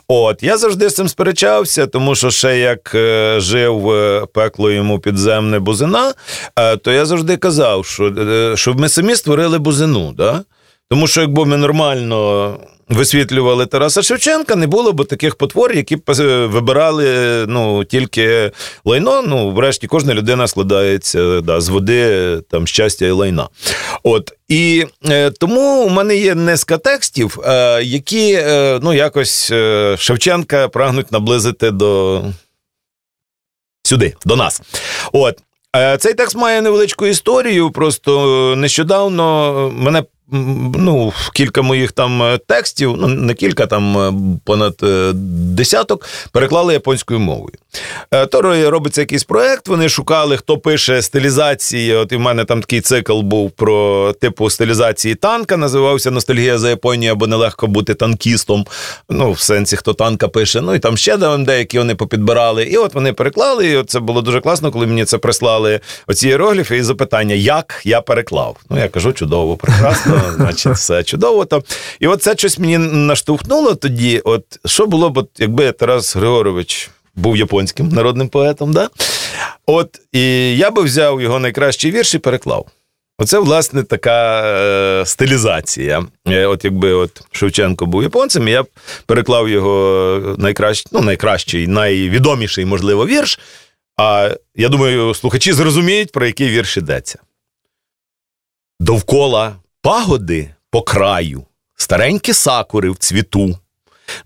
От, 0.08 0.44
я 0.44 0.58
завжди 0.58 0.90
з 0.90 0.96
цим 0.96 1.08
сперечався, 1.08 1.88
тому 1.88 2.16
що 2.16 2.32
ще 2.32 2.60
як 2.60 2.96
е, 2.96 3.36
жив 3.40 3.90
е, 3.92 4.26
пекло 4.34 4.72
йому 4.72 5.00
підземне 5.00 5.60
бузина, 5.60 6.14
е, 6.60 6.78
то 6.78 6.92
я 6.92 7.06
завжди 7.06 7.38
казав, 7.38 7.86
що, 7.86 8.08
е, 8.08 8.58
що 8.58 8.74
ми 8.74 8.90
самі 8.90 9.16
створили 9.16 9.60
бузину. 9.60 10.14
Да? 10.18 10.42
Тому 10.90 11.08
що 11.08 11.22
якби 11.22 11.46
ми 11.46 11.58
нормально 11.58 12.58
висвітлювали 12.90 13.66
Тараса 13.66 14.02
Шевченка, 14.02 14.56
не 14.56 14.68
було 14.68 14.94
б 14.94 15.06
таких 15.08 15.36
потвор, 15.36 15.74
які 15.74 15.96
б 15.96 16.02
е, 16.20 16.46
вибирали 16.46 17.06
ну, 17.48 17.84
тільки 17.84 18.52
лайно. 18.86 19.22
Ну, 19.22 19.52
врешті, 19.52 19.88
кожна 19.88 20.14
людина 20.14 20.48
складається 20.48 21.42
да, 21.42 21.62
з 21.62 21.70
води, 21.70 22.38
там, 22.50 22.68
щастя 22.68 23.06
і 23.06 23.12
лайна. 23.12 23.50
От. 24.04 24.34
І 24.48 24.86
е, 25.10 25.32
тому 25.32 25.84
у 25.86 25.90
мене 25.90 26.16
є 26.16 26.36
низка 26.36 26.78
текстів, 26.78 27.40
е, 27.46 27.84
які 27.84 28.34
е, 28.34 28.80
ну, 28.84 28.94
якось 28.94 29.52
е, 29.52 29.96
Шевченка 30.00 30.68
прагнуть 30.68 31.12
наблизити 31.12 31.72
до 31.72 32.22
сюди, 33.84 34.16
до 34.26 34.36
нас. 34.36 34.62
От. 35.12 35.40
Е, 35.76 35.98
Цей 35.98 36.14
текст 36.14 36.36
має 36.36 36.62
невеличку 36.62 37.06
історію. 37.06 37.72
Просто 37.72 38.54
нещодавно 38.58 39.54
мене 39.76 40.04
ну, 40.32 41.14
кілька 41.34 41.62
моїх 41.62 41.92
там 41.92 42.24
е, 42.24 42.40
текстів, 42.48 42.96
ну 42.98 43.08
не 43.08 43.34
кілька, 43.34 43.68
там 43.68 43.98
е, 43.98 44.14
понад 44.44 44.76
е, 44.84 45.12
десяток, 45.14 46.06
переклали 46.32 46.74
японською 46.74 47.20
мовою. 47.20 47.54
То 48.32 48.42
робиться 48.70 49.02
якийсь 49.02 49.24
проект. 49.24 49.68
Вони 49.68 49.90
шукали, 49.90 50.38
хто 50.38 50.58
пише 50.58 51.02
стилізації. 51.02 51.94
От 51.94 52.12
і 52.12 52.16
в 52.16 52.20
мене 52.20 52.46
там 52.46 52.62
такий 52.62 52.82
цикл 52.82 53.22
був 53.22 53.52
про 53.52 54.14
типу 54.14 54.50
стилізації 54.50 55.16
танка. 55.16 55.58
Називався 55.58 56.12
Ностальгія 56.12 56.58
за 56.58 56.70
Японію 56.70 57.12
або 57.12 57.28
нелегко 57.28 57.68
бути 57.68 57.94
танкістом. 57.94 58.66
Ну, 59.10 59.32
в 59.32 59.40
сенсі, 59.40 59.76
хто 59.76 59.94
танка 59.94 60.28
пише. 60.28 60.62
Ну 60.62 60.76
і 60.76 60.80
там 60.80 60.98
ще 60.98 61.18
там 61.18 61.46
деякі 61.46 61.78
вони 61.78 61.96
попідбирали. 61.96 62.64
І 62.64 62.78
от 62.78 62.94
вони 62.94 63.14
переклали. 63.14 63.68
І 63.68 63.76
от 63.76 63.90
це 63.90 64.00
було 64.00 64.22
дуже 64.22 64.42
класно, 64.42 64.72
коли 64.72 64.88
мені 64.88 65.06
це 65.06 65.18
прислали 65.18 65.80
оці 66.08 66.30
іерогліфи 66.30 66.78
і 66.78 66.84
запитання, 66.84 67.36
як 67.36 67.82
я 67.84 68.02
переклав. 68.02 68.58
Ну 68.70 68.80
я 68.80 68.88
кажу, 68.88 69.14
чудово, 69.14 69.58
прекрасно, 69.58 70.15
значить, 70.36 70.74
все 70.74 71.04
чудово. 71.04 71.46
То. 71.46 71.64
І 72.00 72.08
от 72.08 72.24
це 72.24 72.38
щось 72.38 72.60
мені 72.60 72.78
наштовхнуло 72.78 73.76
тоді. 73.76 74.22
От 74.26 74.44
що 74.66 74.86
було 74.88 75.10
б, 75.10 75.28
якби 75.38 75.72
Тарас 75.72 76.16
Григорович 76.16 76.90
був 77.16 77.38
японським 77.38 77.90
народним 77.90 78.30
поетом, 78.30 78.74
да? 78.74 78.90
От 79.66 80.00
і 80.12 80.58
я 80.58 80.72
би 80.72 80.84
взяв 80.84 81.22
його 81.22 81.40
найкращий 81.40 81.92
вірш 81.92 82.14
і 82.14 82.20
переклав. 82.20 82.66
Оце, 83.18 83.40
власне, 83.40 83.84
така 83.84 84.44
е, 84.46 85.06
стилізація. 85.06 86.06
Е, 86.28 86.46
От 86.46 86.66
якби 86.66 86.94
от 86.94 87.22
Шевченко 87.32 87.86
був 87.86 88.04
японцем, 88.04 88.48
я 88.48 88.64
б 88.64 88.68
переклав 89.06 89.50
його 89.50 90.36
найкращий, 90.38 90.90
ну, 90.92 91.02
найкращий, 91.02 91.68
найвідоміший, 91.68 92.66
можливо, 92.66 93.06
вірш. 93.06 93.40
А 93.98 94.36
я 94.56 94.70
думаю, 94.70 95.14
слухачі 95.14 95.54
зрозуміють, 95.54 96.12
про 96.12 96.26
який 96.26 96.50
вірш 96.50 96.78
йдеться. 96.78 97.20
Довкола 98.80 99.56
пагоди 99.86 100.50
по 100.70 100.82
краю, 100.82 101.46
старенькі 101.76 102.34
сакури 102.34 102.90
в 102.90 102.98
цвіту, 102.98 103.58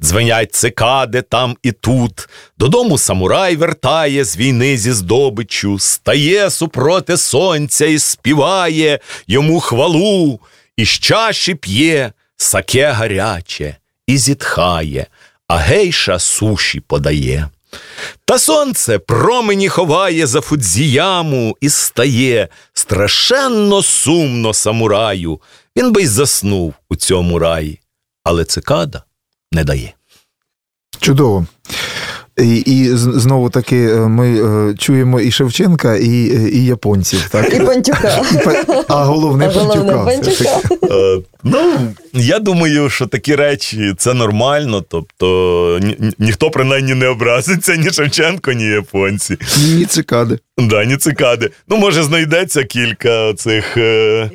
дзвенять 0.02 0.56
цикади 0.56 1.22
там 1.22 1.58
і 1.64 1.72
тут. 1.72 2.30
Додому 2.58 2.98
самурай 2.98 3.56
вертає 3.56 4.24
з 4.24 4.38
війни 4.38 4.78
зі 4.78 4.92
здобиччю, 4.92 5.80
стає 5.80 6.50
супроти 6.50 7.18
сонця 7.18 7.86
і 7.86 8.00
співає 8.00 9.00
йому 9.28 9.60
хвалу, 9.60 10.40
і 10.78 10.86
з 10.86 10.90
чаші 10.90 11.56
п'є 11.56 12.12
саке 12.38 12.92
гаряче, 12.92 13.78
і 14.08 14.18
зітхає, 14.18 15.08
а 15.48 15.58
гейша 15.58 16.20
суші 16.20 16.80
подає. 16.80 17.50
Та 18.26 18.40
сонце 18.40 19.00
промені 19.00 19.70
ховає 19.70 20.28
за 20.28 20.42
фудзіяму 20.42 21.58
і 21.62 21.70
стає 21.70 22.48
страшенно 22.74 23.84
сумно 23.84 24.54
самураю. 24.54 25.40
Він 25.78 25.92
би 25.92 26.02
й 26.02 26.08
заснув 26.08 26.74
у 26.90 26.96
цьому 26.96 27.40
раї, 27.40 27.80
але 28.24 28.46
цикада 28.46 29.04
не 29.52 29.64
дає. 29.64 29.94
Чудово. 31.00 31.46
І, 32.38 32.58
і 32.58 32.90
знову 32.96 33.50
таки 33.50 33.78
е, 33.78 33.96
ми 34.08 34.42
е, 34.70 34.76
чуємо 34.76 35.20
і 35.20 35.32
Шевченка, 35.32 35.96
і, 35.96 36.32
е, 36.36 36.50
і 36.50 36.66
японців. 36.66 37.30
Так? 37.32 37.54
І 37.54 37.60
Пантюка. 37.60 38.24
А 38.88 39.06
головне 39.06 39.52
А 39.56 39.60
головне 39.60 39.84
Пантюка. 39.84 40.06
Пантюка. 40.06 40.96
Е, 40.96 41.22
ну, 41.44 41.94
я 42.14 42.40
думаю, 42.40 42.90
що 42.90 43.08
такі 43.08 43.36
речі 43.36 43.94
це 43.98 44.14
нормально. 44.14 44.84
Тобто 44.90 45.80
ні, 45.84 45.96
ні- 46.00 46.12
ніхто 46.20 46.50
принаймні 46.52 46.94
не 46.94 47.08
образиться, 47.08 47.76
ні 47.76 47.90
Шевченко, 47.92 48.52
ні 48.52 48.64
японці. 48.66 49.38
Ні 49.58 49.86
цикади. 49.86 50.40
Да, 50.58 50.86
ні 50.86 50.98
цикади. 50.98 51.50
Ну, 51.68 51.78
може, 51.78 52.04
знайдеться 52.04 52.64
кілька 52.64 53.34
цих 53.34 53.78
е, 53.78 54.30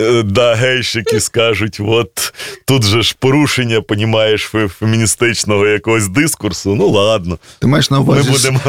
е, 0.00 0.22
да, 0.22 0.54
гейш, 0.54 0.96
які 0.96 1.20
скажуть: 1.20 1.78
от 1.80 2.32
тут 2.66 2.84
же 2.84 3.02
ж 3.02 3.16
порушення, 3.18 3.80
понімаєш, 3.80 4.50
феміністичного 4.78 5.66
якогось 5.66 6.08
дискурсу. 6.08 6.74
Ну 6.74 6.88
ладно, 6.88 7.38
Ти 7.58 7.66
маєш 7.66 7.90
на 7.90 7.96
ми 7.96 8.02
увазі 8.02 8.30
будемо. 8.30 8.60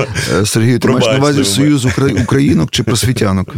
е, 0.41 0.45
Сергію, 0.45 0.79
ти 0.79 0.87
маєш 0.87 1.05
на 1.05 1.17
увазі 1.17 1.43
союз 1.45 1.85
Укра- 1.85 2.23
українок 2.23 2.71
чи 2.71 2.83
просвітянок? 2.83 3.55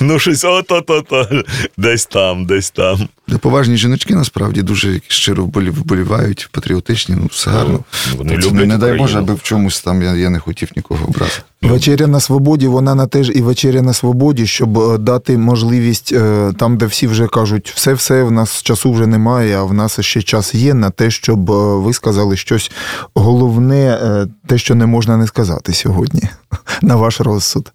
Ну, 0.00 0.18
щось 0.18 0.44
ото-то-то, 0.44 1.42
десь 1.76 2.06
там, 2.06 2.46
десь 2.46 2.70
там. 2.70 3.08
Де 3.28 3.38
поважні 3.38 3.76
жіночки 3.76 4.14
насправді 4.14 4.62
дуже 4.62 5.00
щиро 5.08 5.44
вболі- 5.44 5.70
вболівають, 5.70 6.48
патріотичні, 6.52 7.16
ну 7.20 7.26
все 7.32 7.50
гарно. 7.50 7.80
Вони 8.16 8.30
Це 8.30 8.48
люблять 8.48 8.68
не 8.68 8.78
дай 8.78 8.98
Боже, 8.98 9.18
аби 9.18 9.34
в 9.34 9.42
чомусь 9.42 9.80
там 9.82 10.02
я, 10.02 10.14
я 10.14 10.30
не 10.30 10.38
хотів 10.38 10.70
нікого 10.76 11.04
образити. 11.08 11.42
Вечеря 11.62 12.06
на 12.06 12.20
свободі, 12.20 12.66
вона 12.66 12.94
на 12.94 13.06
теж 13.06 13.30
і 13.34 13.40
вечеря 13.42 13.82
на 13.82 13.92
свободі, 13.92 14.46
щоб 14.46 14.78
е, 14.78 14.98
дати 14.98 15.38
можливість 15.38 16.12
е, 16.12 16.52
там, 16.58 16.78
де 16.78 16.86
всі 16.86 17.06
вже 17.06 17.26
кажуть, 17.26 17.72
все-все, 17.76 18.22
в 18.22 18.30
нас 18.30 18.62
часу 18.62 18.92
вже 18.92 19.06
немає, 19.06 19.56
а 19.58 19.62
в 19.62 19.74
нас 19.74 20.00
ще 20.00 20.22
час 20.22 20.54
є 20.54 20.74
на 20.74 20.90
те, 20.90 21.10
щоб 21.10 21.50
е, 21.50 21.54
ви 21.76 21.92
сказали 21.92 22.36
щось 22.36 22.70
головне, 23.14 23.98
те, 24.46 24.58
що 24.58 24.74
не 24.74 24.86
можна 24.86 25.16
не 25.16 25.26
сказати 25.26 25.72
сьогодні, 25.72 26.22
на 26.82 26.96
ваш 26.96 27.20
розсуд. 27.20 27.72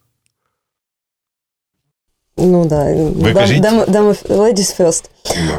Ну 2.42 2.66
да, 2.66 2.96
кажіть. 3.34 3.62
дам, 3.62 3.84
дам, 3.88 4.10
ladies 4.30 4.82
first. 4.82 5.04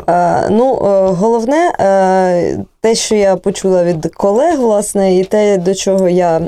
Е, 0.09 0.49
ну, 0.51 0.75
е, 0.75 1.13
головне, 1.13 1.73
е, 1.81 2.65
те, 2.81 2.95
що 2.95 3.15
я 3.15 3.37
почула 3.37 3.85
від 3.85 4.15
колег, 4.15 4.61
власне, 4.61 5.19
і 5.19 5.25
те, 5.25 5.59
до 5.59 5.75
чого 5.75 6.09
я 6.09 6.41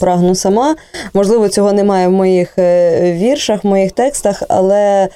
прагну 0.00 0.34
сама. 0.34 0.76
Можливо, 1.14 1.48
цього 1.48 1.72
немає 1.72 2.08
в 2.08 2.12
моїх 2.12 2.58
е, 2.58 3.12
віршах, 3.12 3.64
в 3.64 3.66
моїх 3.66 3.92
текстах, 3.92 4.42
але. 4.48 5.08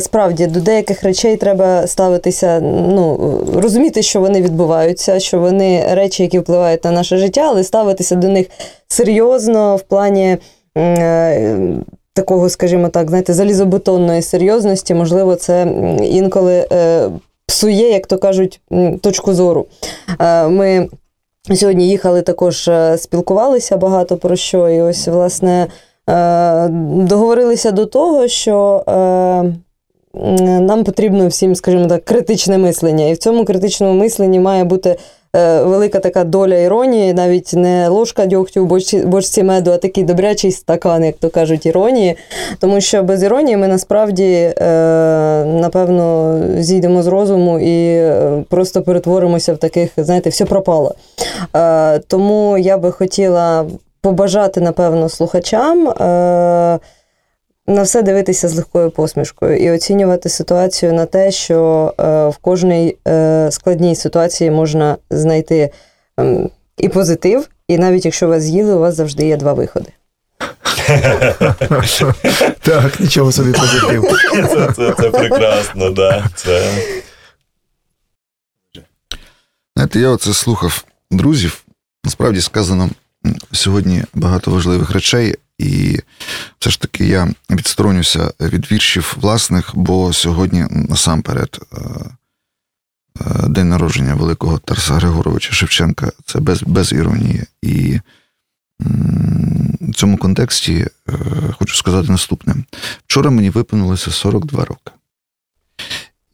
Справді 0.00 0.46
до 0.46 0.60
деяких 0.60 1.02
речей 1.02 1.36
треба 1.36 1.86
ставитися, 1.86 2.60
ну 2.60 3.40
розуміти, 3.54 4.02
що 4.02 4.20
вони 4.20 4.42
відбуваються, 4.42 5.20
що 5.20 5.38
вони 5.38 5.84
речі, 5.90 6.22
які 6.22 6.38
впливають 6.38 6.84
на 6.84 6.90
наше 6.90 7.16
життя, 7.16 7.44
але 7.48 7.64
ставитися 7.64 8.14
до 8.14 8.28
них 8.28 8.46
серйозно 8.88 9.76
в 9.76 9.82
плані 9.82 10.36
такого, 12.16 12.48
скажімо 12.48 12.88
так, 12.88 13.08
знаєте, 13.08 13.32
залізобетонної 13.32 14.22
серйозності, 14.22 14.94
можливо, 14.94 15.34
це 15.36 15.66
інколи 16.02 16.66
е, 16.72 17.08
псує, 17.46 17.90
як 17.90 18.06
то 18.06 18.18
кажуть, 18.18 18.60
точку 19.00 19.34
зору. 19.34 19.66
Е, 20.20 20.48
Ми 20.48 20.88
сьогодні 21.54 21.88
їхали 21.88 22.22
також, 22.22 22.68
е, 22.68 22.98
спілкувалися 22.98 23.76
багато 23.76 24.16
про 24.16 24.36
що, 24.36 24.68
і 24.68 24.80
ось, 24.80 25.08
власне, 25.08 25.66
договорилися 27.08 27.70
до 27.70 27.86
того, 27.86 28.28
що. 28.28 28.84
Нам 30.60 30.84
потрібно 30.84 31.28
всім, 31.28 31.54
скажімо 31.54 31.86
так, 31.86 32.04
критичне 32.04 32.58
мислення. 32.58 33.06
І 33.08 33.12
в 33.12 33.18
цьому 33.18 33.44
критичному 33.44 34.00
мисленні 34.00 34.40
має 34.40 34.64
бути 34.64 34.96
велика 35.64 35.98
така 35.98 36.24
доля 36.24 36.56
іронії, 36.56 37.14
навіть 37.14 37.52
не 37.52 37.88
ложка 37.88 38.26
дьогтю 38.26 38.64
в 38.64 38.66
бочці, 38.66 38.98
бочці 38.98 39.42
меду, 39.42 39.70
а 39.70 39.76
такий 39.76 40.04
добрячий 40.04 40.52
стакан, 40.52 41.04
як 41.04 41.16
то 41.16 41.30
кажуть, 41.30 41.66
іронії. 41.66 42.16
Тому 42.60 42.80
що 42.80 43.02
без 43.02 43.22
іронії 43.22 43.56
ми 43.56 43.68
насправді, 43.68 44.32
е, 44.32 44.54
напевно, 45.44 46.38
зійдемо 46.58 47.02
з 47.02 47.06
розуму 47.06 47.58
і 47.58 47.86
е, 47.86 48.44
просто 48.48 48.82
перетворимося 48.82 49.54
в 49.54 49.56
таких, 49.56 49.90
знаєте, 49.96 50.30
все 50.30 50.44
пропало. 50.44 50.94
Е, 51.56 51.98
тому 51.98 52.58
я 52.58 52.78
би 52.78 52.92
хотіла 52.92 53.64
побажати, 54.00 54.60
напевно, 54.60 55.08
слухачам. 55.08 55.88
На 57.66 57.82
все 57.82 58.02
дивитися 58.02 58.48
з 58.48 58.54
легкою 58.54 58.90
посмішкою 58.90 59.56
і 59.56 59.70
оцінювати 59.70 60.28
ситуацію 60.28 60.92
на 60.92 61.06
те, 61.06 61.30
що 61.30 61.94
е, 62.00 62.28
в 62.28 62.36
кожній 62.36 62.96
е, 63.08 63.48
складній 63.52 63.96
ситуації 63.96 64.50
можна 64.50 64.96
знайти 65.10 65.70
ем, 66.16 66.50
і 66.76 66.88
позитив, 66.88 67.48
і 67.68 67.78
навіть 67.78 68.04
якщо 68.04 68.28
вас 68.28 68.42
з'їли, 68.42 68.74
у 68.74 68.78
вас 68.78 68.94
завжди 68.94 69.26
є 69.26 69.36
два 69.36 69.52
виходи. 69.52 69.92
Так, 72.60 73.00
нічого 73.00 73.32
собі 73.32 73.52
позитив. 73.52 74.04
Це, 74.32 74.72
це, 74.76 74.94
це 75.02 75.10
прекрасно, 75.10 75.90
да. 75.90 76.24
Це... 76.34 76.72
Знаєте, 79.76 80.00
я 80.00 80.08
оце 80.08 80.34
слухав 80.34 80.84
друзів. 81.10 81.64
Насправді 82.04 82.40
сказано 82.40 82.90
сьогодні 83.52 84.04
багато 84.14 84.50
важливих 84.50 84.90
речей, 84.90 85.34
і 85.58 86.00
все 86.58 86.70
ж 86.70 86.80
таки 86.80 87.06
я 87.06 87.28
відсторонюся 87.50 88.32
від 88.40 88.72
віршів 88.72 89.16
власних, 89.20 89.70
бо 89.74 90.12
сьогодні 90.12 90.66
насамперед 90.70 91.58
е, 91.72 91.76
е, 93.20 93.48
день 93.48 93.68
народження 93.68 94.14
великого 94.14 94.58
Тараса 94.58 94.94
Григоровича 94.94 95.52
Шевченка. 95.52 96.12
Це 96.26 96.40
без, 96.40 96.62
без 96.62 96.92
іронії. 96.92 97.44
І 97.62 98.00
в 99.80 99.94
цьому 99.94 100.16
контексті 100.16 100.86
е, 101.08 101.12
хочу 101.58 101.76
сказати 101.76 102.12
наступне: 102.12 102.54
вчора 103.06 103.30
мені 103.30 103.50
виповнилося 103.50 104.10
42 104.10 104.64
роки. 104.64 104.92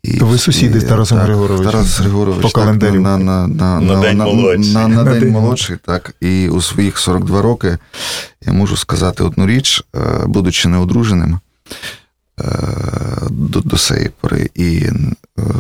І, 0.03 0.18
То 0.18 0.26
ви 0.26 0.38
сусіди 0.38 0.80
з 0.80 0.84
Тарасом 0.84 1.18
так, 1.18 1.26
Григоровичем? 1.26 1.72
Тарас 1.72 2.00
Григорович 2.00 2.42
По 2.42 2.48
так, 2.48 2.53
календарю. 2.53 3.00
на, 3.00 3.18
на, 3.18 3.46
на, 3.46 3.80
На 3.80 4.00
день 4.00 4.18
молодший. 4.18 4.74
На, 4.74 4.88
на, 4.88 5.05
На 5.05 5.12
день 5.12 5.30
молодший, 5.30 5.76
так. 5.86 6.14
І 6.20 6.48
у 6.48 6.62
своїх 6.62 6.98
42 6.98 7.42
роки 7.42 7.78
я 8.46 8.53
можу 8.53 8.76
сказати 8.76 9.24
одну 9.24 9.46
річ, 9.46 9.84
е, 9.96 9.98
будучи 10.26 10.68
неодруженим 10.68 11.40
е, 12.40 12.44
до, 13.30 13.61
до 13.61 13.78
сеї 13.78 14.11
пори, 14.20 14.50
і 14.55 14.76
е, 14.78 14.92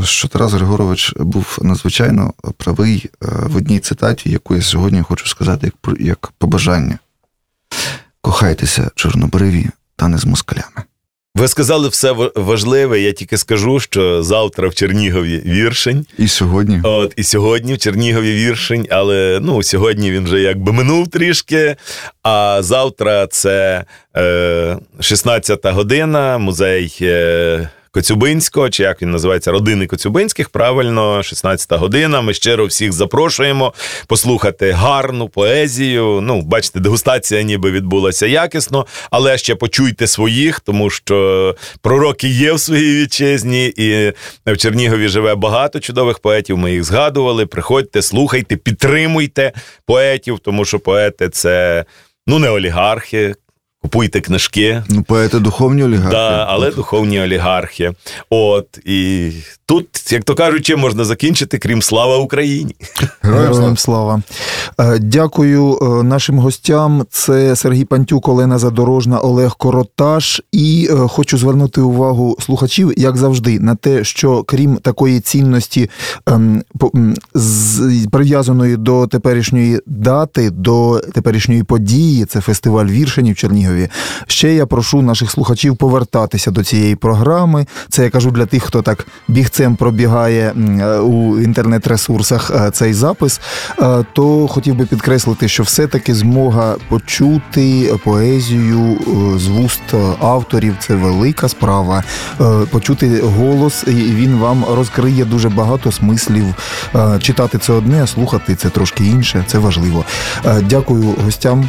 що 0.04 0.28
Тарас 0.28 0.52
Григорович 0.52 1.14
був 1.16 1.58
надзвичайно 1.62 2.32
правий 2.56 3.10
е, 3.22 3.26
в 3.46 3.56
одній 3.56 3.80
цитаті, 3.80 4.30
яку 4.30 4.54
я 4.54 4.62
сьогодні 4.62 5.02
хочу 5.02 5.26
сказати 5.26 5.72
як, 5.86 6.00
як 6.00 6.32
побажання. 6.38 6.98
Кохайтеся, 8.20 8.90
чорнобриві, 8.94 9.66
та 9.96 10.08
не 10.08 10.18
з 10.18 10.24
москалями. 10.24 10.82
Ви 11.34 11.48
сказали 11.48 11.88
все 11.88 12.12
важливе. 12.34 13.00
Я 13.00 13.12
тільки 13.12 13.38
скажу, 13.38 13.80
що 13.80 14.22
завтра 14.22 14.68
в 14.68 14.74
Чернігові 14.74 15.42
віршень. 15.46 16.06
І 16.18 16.28
сьогодні. 16.28 16.80
От 16.82 17.12
і 17.16 17.22
сьогодні 17.22 17.74
в 17.74 17.78
Чернігові 17.78 18.32
віршень, 18.32 18.86
але 18.90 19.38
ну 19.42 19.62
сьогодні 19.62 20.10
він 20.10 20.24
вже 20.24 20.40
якби 20.40 20.72
минув 20.72 21.08
трішки. 21.08 21.76
А 22.22 22.58
завтра 22.62 23.26
це 23.26 23.84
е, 24.16 24.78
16-та 24.98 25.72
година, 25.72 26.38
музей. 26.38 26.98
Е, 27.00 27.68
Коцюбинського, 27.94 28.70
чи 28.70 28.82
як 28.82 29.02
він 29.02 29.10
називається, 29.10 29.50
родини 29.52 29.86
Коцюбинських, 29.86 30.48
правильно, 30.48 31.18
16-та 31.18 31.76
година. 31.76 32.20
Ми 32.20 32.34
щиро 32.34 32.66
всіх 32.66 32.92
запрошуємо 32.92 33.74
послухати 34.06 34.70
гарну 34.70 35.28
поезію. 35.28 36.20
Ну, 36.22 36.42
бачите, 36.42 36.80
дегустація 36.80 37.42
ніби 37.42 37.70
відбулася 37.70 38.26
якісно, 38.26 38.86
але 39.10 39.38
ще 39.38 39.54
почуйте 39.54 40.06
своїх, 40.06 40.60
тому 40.60 40.90
що 40.90 41.56
пророки 41.80 42.28
є 42.28 42.52
в 42.52 42.60
своїй 42.60 43.02
вітчизні, 43.02 43.66
і 43.66 44.12
в 44.46 44.56
Чернігові 44.56 45.08
живе 45.08 45.34
багато 45.34 45.80
чудових 45.80 46.18
поетів. 46.18 46.58
Ми 46.58 46.72
їх 46.72 46.84
згадували. 46.84 47.46
Приходьте, 47.46 48.02
слухайте, 48.02 48.56
підтримуйте 48.56 49.52
поетів, 49.86 50.38
тому 50.38 50.64
що 50.64 50.78
поети 50.78 51.28
це 51.28 51.84
ну 52.26 52.38
не 52.38 52.50
олігархи. 52.50 53.34
Купуйте 53.82 54.20
книжки. 54.20 54.82
Ну, 54.88 55.02
поети 55.02 55.38
духовні 55.38 55.84
олігархи. 55.84 56.10
Да, 56.10 56.46
але 56.48 56.70
духовні 56.70 57.20
олігархи. 57.20 57.92
От 58.30 58.78
і 58.84 59.30
тут, 59.66 60.12
як 60.12 60.24
то 60.24 60.34
кажуть, 60.34 60.66
чим 60.66 60.80
можна 60.80 61.04
закінчити, 61.04 61.58
крім 61.58 61.82
слава 61.82 62.16
Україні. 62.16 62.74
Героям 63.22 63.76
слава. 63.76 64.22
Е, 64.80 64.98
Дякую 64.98 65.78
е, 65.82 66.02
нашим 66.02 66.38
гостям. 66.38 67.06
Це 67.10 67.56
Сергій 67.56 67.84
Пантюк, 67.84 68.28
Олена 68.28 68.58
Задорожна, 68.58 69.18
Олег 69.18 69.56
Короташ. 69.56 70.40
І 70.52 70.88
е, 70.90 70.94
хочу 70.94 71.38
звернути 71.38 71.80
увагу 71.80 72.36
слухачів, 72.40 72.92
як 72.96 73.16
завжди, 73.16 73.60
на 73.60 73.74
те, 73.74 74.04
що 74.04 74.42
крім 74.42 74.76
такої 74.76 75.20
цінності, 75.20 75.90
ем, 76.26 76.62
прив'язаної 78.12 78.76
до 78.76 79.06
теперішньої 79.06 79.80
дати, 79.86 80.50
до 80.50 81.00
теперішньої 81.14 81.62
події, 81.62 82.24
це 82.24 82.40
фестиваль 82.40 82.86
віршень 82.86 83.32
в 83.32 83.34
Чернігові. 83.72 83.88
Ще 84.26 84.54
я 84.54 84.66
прошу 84.66 85.02
наших 85.02 85.30
слухачів 85.30 85.76
повертатися 85.76 86.50
до 86.50 86.64
цієї 86.64 86.96
програми. 86.96 87.66
Це 87.88 88.04
я 88.04 88.10
кажу 88.10 88.30
для 88.30 88.46
тих, 88.46 88.62
хто 88.62 88.82
так 88.82 89.06
бігцем 89.28 89.76
пробігає 89.76 90.52
е, 90.56 90.98
у 90.98 91.38
інтернет-ресурсах 91.40 92.50
е, 92.54 92.70
цей 92.70 92.94
запис. 92.94 93.40
Е, 93.80 94.04
То 94.12 94.48
хотів 94.48 94.74
би 94.74 94.86
підкреслити, 94.86 95.48
що 95.48 95.62
все-таки 95.62 96.14
змога 96.14 96.76
почути 96.88 97.94
поезію 98.04 98.98
з 99.36 99.46
вуст 99.46 99.82
авторів 100.20 100.76
це 100.80 100.94
велика 100.94 101.48
справа. 101.48 102.02
Почути 102.70 103.20
голос, 103.20 103.84
і 103.86 103.90
він 103.90 104.38
вам 104.38 104.64
розкриє 104.74 105.24
дуже 105.24 105.48
багато 105.48 105.92
смислів. 105.92 106.54
Читати 107.20 107.58
це 107.58 107.72
одне, 107.72 108.02
а 108.02 108.06
слухати 108.06 108.54
це 108.54 108.68
трошки 108.68 109.04
інше. 109.04 109.44
Це 109.46 109.58
важливо. 109.58 110.04
Дякую 110.68 111.14
гостям. 111.24 111.68